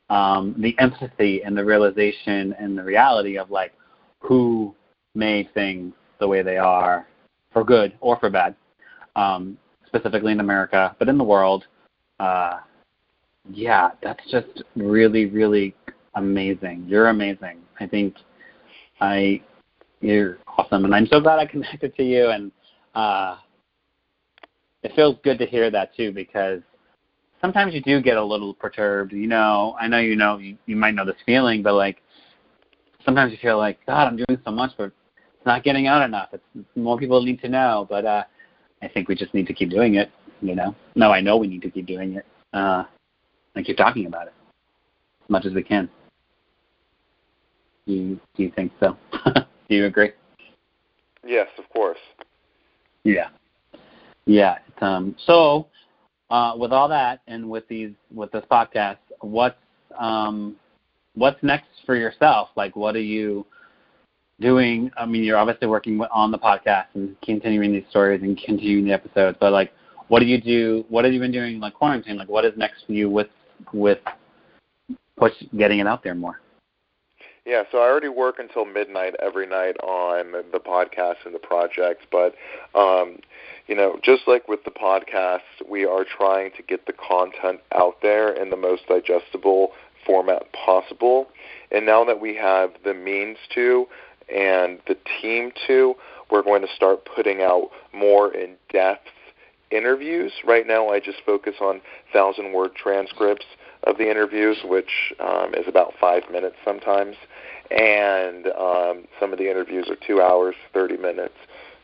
um, 0.09 0.55
the 0.57 0.75
empathy 0.79 1.43
and 1.43 1.57
the 1.57 1.63
realization 1.63 2.53
and 2.59 2.77
the 2.77 2.83
reality 2.83 3.37
of 3.37 3.51
like 3.51 3.73
who 4.19 4.75
made 5.15 5.53
things 5.53 5.93
the 6.19 6.27
way 6.27 6.41
they 6.41 6.57
are 6.57 7.07
for 7.53 7.63
good 7.63 7.93
or 8.01 8.17
for 8.19 8.29
bad, 8.29 8.55
um, 9.15 9.57
specifically 9.85 10.31
in 10.31 10.39
America, 10.39 10.95
but 10.99 11.09
in 11.09 11.17
the 11.17 11.23
world. 11.23 11.65
Uh, 12.19 12.59
yeah, 13.51 13.91
that's 14.03 14.23
just 14.29 14.63
really, 14.75 15.25
really 15.25 15.75
amazing. 16.15 16.85
You're 16.87 17.07
amazing. 17.07 17.59
I 17.79 17.87
think 17.87 18.15
I 18.99 19.41
you're 20.01 20.37
awesome, 20.57 20.85
and 20.85 20.95
I'm 20.95 21.07
so 21.07 21.19
glad 21.19 21.39
I 21.39 21.45
connected 21.45 21.95
to 21.95 22.03
you. 22.03 22.29
And 22.29 22.51
uh, 22.95 23.37
it 24.83 24.93
feels 24.95 25.17
good 25.23 25.37
to 25.39 25.45
hear 25.45 25.69
that 25.71 25.95
too, 25.95 26.11
because 26.11 26.61
sometimes 27.41 27.73
you 27.73 27.81
do 27.81 28.01
get 28.01 28.17
a 28.17 28.23
little 28.23 28.53
perturbed. 28.53 29.13
You 29.13 29.27
know, 29.27 29.75
I 29.79 29.87
know 29.87 29.99
you 29.99 30.15
know 30.15 30.37
you, 30.37 30.57
you 30.65 30.75
might 30.75 30.95
know 30.95 31.05
this 31.05 31.15
feeling, 31.25 31.61
but 31.63 31.73
like 31.73 32.01
sometimes 33.05 33.31
you 33.31 33.37
feel 33.41 33.57
like 33.57 33.85
God, 33.85 34.07
I'm 34.07 34.17
doing 34.17 34.39
so 34.43 34.51
much, 34.51 34.71
but 34.77 34.85
it's 34.85 35.45
not 35.45 35.63
getting 35.63 35.87
out 35.87 36.03
enough. 36.03 36.29
It's 36.33 36.43
more 36.75 36.97
people 36.97 37.21
need 37.23 37.41
to 37.41 37.49
know, 37.49 37.87
but 37.89 38.05
uh, 38.05 38.23
I 38.81 38.87
think 38.87 39.07
we 39.07 39.15
just 39.15 39.33
need 39.33 39.47
to 39.47 39.53
keep 39.53 39.69
doing 39.69 39.95
it. 39.95 40.11
You 40.41 40.55
know, 40.55 40.75
no, 40.95 41.11
I 41.11 41.19
know 41.19 41.37
we 41.37 41.47
need 41.47 41.61
to 41.63 41.69
keep 41.69 41.85
doing 41.85 42.15
it. 42.15 42.25
Uh, 42.53 42.83
and 43.55 43.65
keep 43.65 43.77
talking 43.77 44.05
about 44.05 44.27
it 44.27 44.33
as 45.23 45.29
much 45.29 45.45
as 45.45 45.53
we 45.53 45.63
can. 45.63 45.89
Do 47.85 47.93
you, 47.93 48.19
do 48.35 48.43
you 48.43 48.51
think 48.55 48.71
so? 48.79 48.97
Do 49.69 49.75
you 49.75 49.85
agree? 49.85 50.11
Yes, 51.23 51.47
of 51.57 51.69
course. 51.69 51.99
Yeah. 53.03 53.29
Yeah. 54.25 54.57
Um, 54.81 55.15
so, 55.25 55.67
uh, 56.29 56.53
with 56.57 56.71
all 56.71 56.87
that, 56.89 57.21
and 57.27 57.49
with 57.49 57.67
these, 57.67 57.91
with 58.13 58.31
this 58.31 58.43
podcast, 58.51 58.97
what's 59.21 59.57
um, 59.97 60.55
what's 61.15 61.41
next 61.43 61.67
for 61.85 61.95
yourself? 61.95 62.49
Like, 62.55 62.75
what 62.75 62.95
are 62.95 63.01
you 63.01 63.45
doing? 64.39 64.91
I 64.97 65.05
mean, 65.05 65.23
you're 65.23 65.37
obviously 65.37 65.67
working 65.67 65.99
on 66.11 66.31
the 66.31 66.39
podcast 66.39 66.85
and 66.93 67.15
continuing 67.21 67.71
these 67.71 67.85
stories 67.89 68.21
and 68.21 68.39
continuing 68.43 68.85
the 68.85 68.93
episodes, 68.93 69.37
but 69.39 69.51
like, 69.51 69.73
what 70.07 70.19
do 70.19 70.25
you 70.25 70.41
do? 70.41 70.85
What 70.89 71.05
have 71.05 71.13
you 71.13 71.19
been 71.19 71.31
doing 71.31 71.59
like 71.59 71.73
quarantine? 71.73 72.17
Like, 72.17 72.29
what 72.29 72.45
is 72.45 72.53
next 72.57 72.85
for 72.85 72.93
you 72.93 73.09
with 73.09 73.27
with 73.73 73.99
push 75.17 75.33
getting 75.57 75.79
it 75.79 75.87
out 75.87 76.03
there 76.03 76.15
more? 76.15 76.39
Yeah, 77.49 77.63
so 77.71 77.79
I 77.79 77.89
already 77.89 78.09
work 78.09 78.37
until 78.37 78.63
midnight 78.63 79.15
every 79.19 79.47
night 79.47 79.75
on 79.77 80.33
the 80.51 80.59
podcast 80.59 81.25
and 81.25 81.33
the 81.33 81.39
project, 81.39 82.05
but 82.11 82.35
um, 82.75 83.17
you 83.65 83.73
know, 83.73 83.99
just 84.03 84.27
like 84.27 84.47
with 84.47 84.63
the 84.65 84.69
podcast, 84.69 85.39
we 85.67 85.83
are 85.83 86.05
trying 86.05 86.51
to 86.57 86.61
get 86.61 86.85
the 86.85 86.93
content 86.93 87.61
out 87.73 88.03
there 88.03 88.31
in 88.31 88.51
the 88.51 88.55
most 88.55 88.83
digestible 88.87 89.71
format 90.05 90.43
possible. 90.53 91.27
And 91.71 91.87
now 91.87 92.05
that 92.05 92.21
we 92.21 92.35
have 92.35 92.69
the 92.85 92.93
means 92.93 93.37
to 93.55 93.87
and 94.31 94.77
the 94.87 94.95
team 95.19 95.51
to, 95.65 95.95
we're 96.29 96.43
going 96.43 96.61
to 96.61 96.75
start 96.75 97.07
putting 97.15 97.41
out 97.41 97.71
more 97.91 98.31
in-depth 98.31 99.07
interviews. 99.71 100.33
Right 100.45 100.67
now, 100.67 100.89
I 100.89 100.99
just 100.99 101.17
focus 101.25 101.55
on 101.61 101.81
thousand-word 102.13 102.75
transcripts 102.75 103.45
of 103.85 103.97
the 103.97 104.09
interviews, 104.09 104.57
which 104.63 105.13
um, 105.19 105.55
is 105.55 105.65
about 105.67 105.93
five 105.99 106.23
minutes 106.31 106.57
sometimes 106.63 107.15
and 107.71 108.47
um, 108.47 109.05
some 109.19 109.31
of 109.31 109.39
the 109.39 109.49
interviews 109.49 109.87
are 109.89 109.97
two 110.07 110.21
hours, 110.21 110.55
30 110.73 110.97
minutes. 110.97 111.35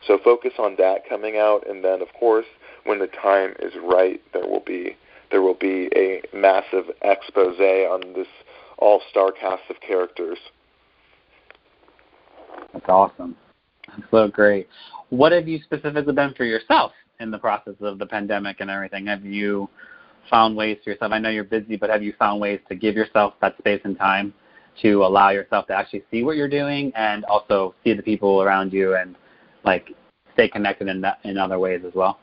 So 0.06 0.18
focus 0.22 0.52
on 0.58 0.76
that 0.78 1.08
coming 1.08 1.36
out, 1.36 1.68
and 1.68 1.84
then 1.84 2.02
of 2.02 2.08
course, 2.18 2.46
when 2.84 2.98
the 2.98 3.08
time 3.08 3.54
is 3.58 3.72
right, 3.82 4.20
there 4.32 4.46
will 4.46 4.62
be 4.64 4.96
there 5.30 5.42
will 5.42 5.54
be 5.54 5.88
a 5.96 6.22
massive 6.32 6.84
expose 7.02 7.58
on 7.58 8.12
this 8.14 8.28
all-star 8.78 9.32
cast 9.32 9.62
of 9.68 9.76
characters. 9.80 10.38
That's 12.72 12.88
awesome. 12.88 13.36
That's 13.88 14.08
so 14.10 14.28
great. 14.28 14.68
What 15.10 15.32
have 15.32 15.48
you 15.48 15.60
specifically 15.64 16.14
done 16.14 16.34
for 16.36 16.44
yourself 16.44 16.92
in 17.18 17.32
the 17.32 17.38
process 17.38 17.74
of 17.80 17.98
the 17.98 18.06
pandemic 18.06 18.60
and 18.60 18.70
everything? 18.70 19.06
Have 19.06 19.24
you 19.24 19.68
found 20.30 20.56
ways 20.56 20.78
for 20.84 20.90
yourself? 20.90 21.10
I 21.10 21.18
know 21.18 21.30
you're 21.30 21.42
busy, 21.42 21.76
but 21.76 21.90
have 21.90 22.04
you 22.04 22.12
found 22.18 22.40
ways 22.40 22.60
to 22.68 22.76
give 22.76 22.94
yourself 22.94 23.34
that 23.40 23.58
space 23.58 23.80
and 23.82 23.98
time 23.98 24.32
to 24.82 25.04
allow 25.04 25.30
yourself 25.30 25.66
to 25.66 25.74
actually 25.74 26.04
see 26.10 26.22
what 26.22 26.36
you're 26.36 26.48
doing 26.48 26.92
and 26.94 27.24
also 27.24 27.74
see 27.84 27.92
the 27.92 28.02
people 28.02 28.42
around 28.42 28.72
you 28.72 28.96
and 28.96 29.16
like 29.64 29.90
stay 30.34 30.48
connected 30.48 30.88
in 30.88 31.00
that, 31.00 31.18
in 31.24 31.38
other 31.38 31.58
ways 31.58 31.82
as 31.86 31.94
well? 31.94 32.18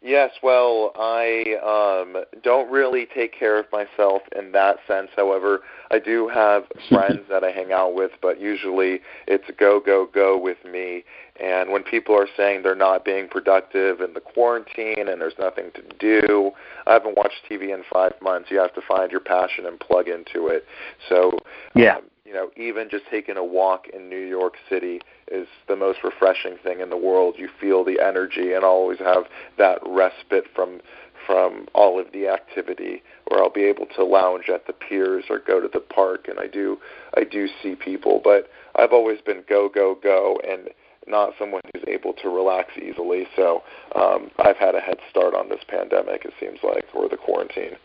Yes, 0.00 0.30
well, 0.44 0.92
I 0.96 1.56
um, 1.64 2.22
don't 2.44 2.70
really 2.70 3.06
take 3.12 3.36
care 3.36 3.58
of 3.58 3.66
myself 3.72 4.22
in 4.38 4.52
that 4.52 4.76
sense. 4.86 5.08
However, 5.16 5.60
I 5.90 5.98
do 5.98 6.28
have 6.28 6.64
friends 6.88 7.20
that 7.28 7.42
I 7.42 7.50
hang 7.50 7.72
out 7.72 7.94
with, 7.94 8.12
but 8.22 8.40
usually 8.40 9.00
it's 9.26 9.44
go, 9.58 9.80
go, 9.84 10.08
go 10.12 10.38
with 10.38 10.58
me. 10.64 11.04
And 11.40 11.70
when 11.70 11.82
people 11.82 12.14
are 12.14 12.28
saying 12.36 12.62
they're 12.62 12.76
not 12.76 13.04
being 13.04 13.28
productive 13.28 14.00
in 14.00 14.14
the 14.14 14.20
quarantine 14.20 15.08
and 15.08 15.20
there's 15.20 15.38
nothing 15.38 15.70
to 15.74 15.82
do, 15.98 16.52
I 16.86 16.92
haven't 16.92 17.16
watched 17.16 17.42
TV 17.50 17.74
in 17.74 17.82
five 17.92 18.12
months. 18.22 18.50
You 18.50 18.58
have 18.58 18.74
to 18.74 18.82
find 18.86 19.10
your 19.10 19.20
passion 19.20 19.66
and 19.66 19.80
plug 19.80 20.06
into 20.06 20.46
it. 20.46 20.64
So, 21.08 21.38
yeah. 21.74 21.96
Um, 21.96 22.02
you 22.28 22.34
know, 22.34 22.50
even 22.56 22.90
just 22.90 23.04
taking 23.10 23.38
a 23.38 23.44
walk 23.44 23.86
in 23.88 24.10
New 24.10 24.20
York 24.20 24.54
City 24.68 25.00
is 25.32 25.48
the 25.66 25.76
most 25.76 26.00
refreshing 26.04 26.58
thing 26.62 26.80
in 26.80 26.90
the 26.90 26.96
world. 26.96 27.36
You 27.38 27.48
feel 27.58 27.84
the 27.84 28.00
energy 28.00 28.52
and 28.52 28.64
always 28.64 28.98
have 28.98 29.24
that 29.56 29.78
respite 29.86 30.44
from 30.54 30.80
from 31.26 31.66
all 31.74 31.98
of 32.00 32.12
the 32.12 32.26
activity 32.28 33.02
where 33.26 33.42
I'll 33.42 33.50
be 33.50 33.64
able 33.64 33.86
to 33.96 34.04
lounge 34.04 34.48
at 34.48 34.66
the 34.66 34.72
piers 34.72 35.24
or 35.28 35.38
go 35.38 35.60
to 35.60 35.68
the 35.68 35.80
park 35.80 36.28
and 36.28 36.38
I 36.38 36.46
do 36.48 36.78
I 37.16 37.24
do 37.24 37.48
see 37.62 37.74
people. 37.74 38.20
But 38.22 38.50
I've 38.76 38.92
always 38.92 39.20
been 39.22 39.42
go 39.48 39.70
go 39.70 39.96
go 40.02 40.38
and 40.46 40.68
not 41.06 41.32
someone 41.38 41.62
who's 41.72 41.84
able 41.88 42.12
to 42.12 42.28
relax 42.28 42.76
easily. 42.76 43.26
So 43.36 43.62
um 43.94 44.30
I've 44.38 44.58
had 44.58 44.74
a 44.74 44.80
head 44.80 44.98
start 45.08 45.34
on 45.34 45.48
this 45.48 45.64
pandemic 45.66 46.26
it 46.26 46.34
seems 46.38 46.58
like 46.62 46.84
or 46.92 47.08
the 47.08 47.16
quarantine 47.16 47.76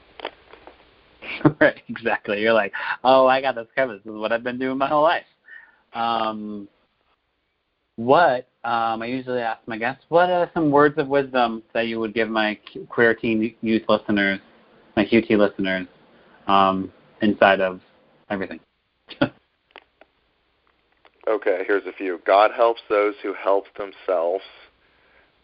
right, 1.62 1.82
exactly. 1.90 2.42
You're 2.42 2.54
like, 2.54 2.74
oh, 3.04 3.28
I 3.28 3.42
got 3.42 3.56
this 3.56 3.68
covered. 3.76 4.00
This 4.00 4.12
is 4.12 4.20
what 4.20 4.32
I've 4.32 4.44
been 4.44 4.60
doing 4.60 4.78
my 4.78 4.88
whole 4.88 5.04
life. 5.04 5.26
Um, 5.94 6.68
what 7.96 8.48
um, 8.64 9.02
I 9.02 9.06
usually 9.06 9.42
ask 9.42 9.60
my 9.68 9.78
guests, 9.78 10.04
what 10.10 10.30
are 10.30 10.50
some 10.54 10.72
words 10.72 10.98
of 10.98 11.08
wisdom 11.08 11.62
that 11.74 11.88
you 11.88 12.00
would 12.00 12.14
give 12.14 12.30
my 12.30 12.58
queer 12.90 13.14
teen 13.14 13.54
youth 13.62 13.84
listeners, 13.88 14.40
my 14.96 15.06
QT 15.06 15.30
listeners, 15.38 15.88
um, 16.48 16.92
inside 17.22 17.62
of 17.62 17.82
everything? 18.30 18.60
okay, 21.28 21.64
here's 21.68 21.86
a 21.86 21.92
few. 21.92 22.20
God 22.26 22.52
helps 22.56 22.82
those 22.90 23.16
who 23.22 23.34
help 23.34 23.66
themselves. 23.78 24.44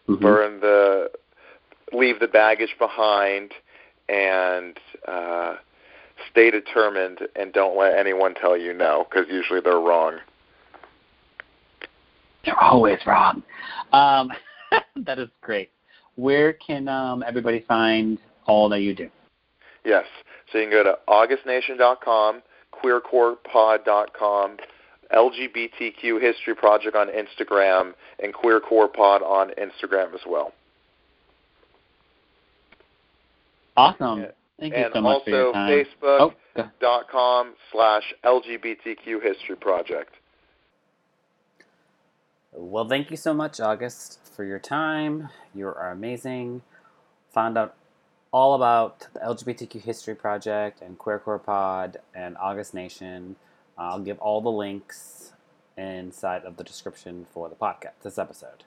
Mm-hmm. 0.08 0.24
Burn 0.24 0.60
the, 0.60 1.12
leave 1.94 2.20
the 2.20 2.28
baggage 2.28 2.74
behind, 2.80 3.52
and 4.08 4.78
uh, 5.08 5.56
stay 6.32 6.52
determined, 6.52 7.20
and 7.36 7.54
don't 7.54 7.78
let 7.78 7.98
anyone 7.98 8.34
tell 8.36 8.58
you 8.58 8.74
no, 8.74 9.06
because 9.10 9.28
usually 9.30 9.62
they're 9.62 9.80
wrong. 9.80 10.18
They're 12.46 12.60
always 12.60 13.00
wrong. 13.06 13.44
Um, 13.92 14.32
that 15.06 15.20
is 15.20 15.30
great. 15.42 15.72
Where 16.16 16.54
can 16.54 16.88
um, 16.88 17.24
everybody 17.26 17.64
find 17.68 18.18
all 18.46 18.70
that 18.70 18.82
you 18.82 18.94
do? 18.94 19.10
Yes. 19.86 20.06
So 20.52 20.58
you 20.58 20.66
can 20.66 20.72
go 20.72 20.84
to 20.84 20.98
augustnation.com, 21.08 22.42
queercorepod.com, 22.84 24.58
LGBTQ 25.14 26.22
History 26.22 26.56
Project 26.56 26.96
on 26.96 27.08
Instagram, 27.08 27.94
and 28.22 28.34
QueerCorePod 28.34 29.22
on 29.22 29.52
Instagram 29.52 30.14
as 30.14 30.22
well. 30.28 30.54
Awesome. 33.78 34.28
Thank 34.60 34.74
you 34.74 34.84
and 34.84 34.94
so 34.94 35.02
much 35.02 35.14
also 35.14 35.24
for 35.24 35.32
your 35.32 35.54
time. 35.54 35.86
Oh, 36.02 36.34
Facebook.com 36.56 37.54
slash 37.72 38.14
LGBTQ 38.24 39.24
History 39.24 39.56
Project. 39.56 40.16
Well, 42.52 42.88
thank 42.88 43.12
you 43.12 43.18
so 43.18 43.34
much, 43.34 43.60
August, 43.60 44.20
for 44.36 44.44
your 44.44 44.60
time. 44.60 45.30
You 45.54 45.68
are 45.68 45.92
amazing. 45.92 46.64
Found 47.34 47.58
out 47.58 47.76
all 48.32 48.54
about 48.56 49.08
the 49.14 49.20
LGBTQ 49.20 49.82
History 49.82 50.16
Project 50.16 50.82
and 50.82 50.98
Queercore 50.98 51.44
Pod 51.44 51.98
and 52.14 52.36
August 52.38 52.74
Nation. 52.74 53.36
I'll 53.78 54.00
give 54.00 54.20
all 54.20 54.42
the 54.42 54.52
links 54.52 55.32
inside 55.78 56.44
of 56.44 56.58
the 56.58 56.64
description 56.64 57.28
for 57.32 57.48
the 57.50 57.56
podcast, 57.56 58.02
this 58.04 58.18
episode. 58.18 58.66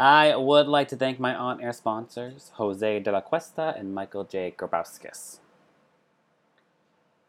I 0.00 0.34
would 0.34 0.66
like 0.66 0.88
to 0.88 0.96
thank 0.96 1.20
my 1.20 1.34
on 1.34 1.60
air 1.60 1.74
sponsors, 1.74 2.52
Jose 2.54 3.00
de 3.00 3.12
la 3.12 3.20
Cuesta 3.20 3.74
and 3.76 3.94
Michael 3.94 4.24
J. 4.24 4.54
Grabowskis. 4.56 5.40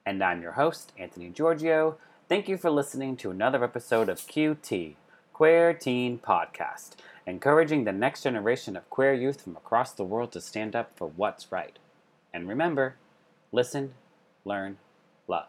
And 0.06 0.24
I'm 0.24 0.42
your 0.42 0.54
host, 0.54 0.94
Anthony 0.98 1.28
Giorgio. 1.32 1.98
Thank 2.30 2.48
you 2.48 2.56
for 2.56 2.72
listening 2.72 3.18
to 3.18 3.30
another 3.30 3.62
episode 3.62 4.08
of 4.08 4.20
QT, 4.20 4.96
Queer 5.34 5.74
Teen 5.74 6.18
Podcast, 6.18 6.92
encouraging 7.28 7.84
the 7.84 7.92
next 7.92 8.24
generation 8.24 8.78
of 8.78 8.90
queer 8.90 9.14
youth 9.14 9.42
from 9.42 9.58
across 9.58 9.92
the 9.92 10.06
world 10.06 10.32
to 10.32 10.40
stand 10.40 10.74
up 10.74 10.92
for 10.96 11.10
what's 11.10 11.52
right. 11.52 11.78
And 12.34 12.48
remember, 12.48 12.96
listen, 13.52 13.96
learn, 14.46 14.78
love. 15.28 15.48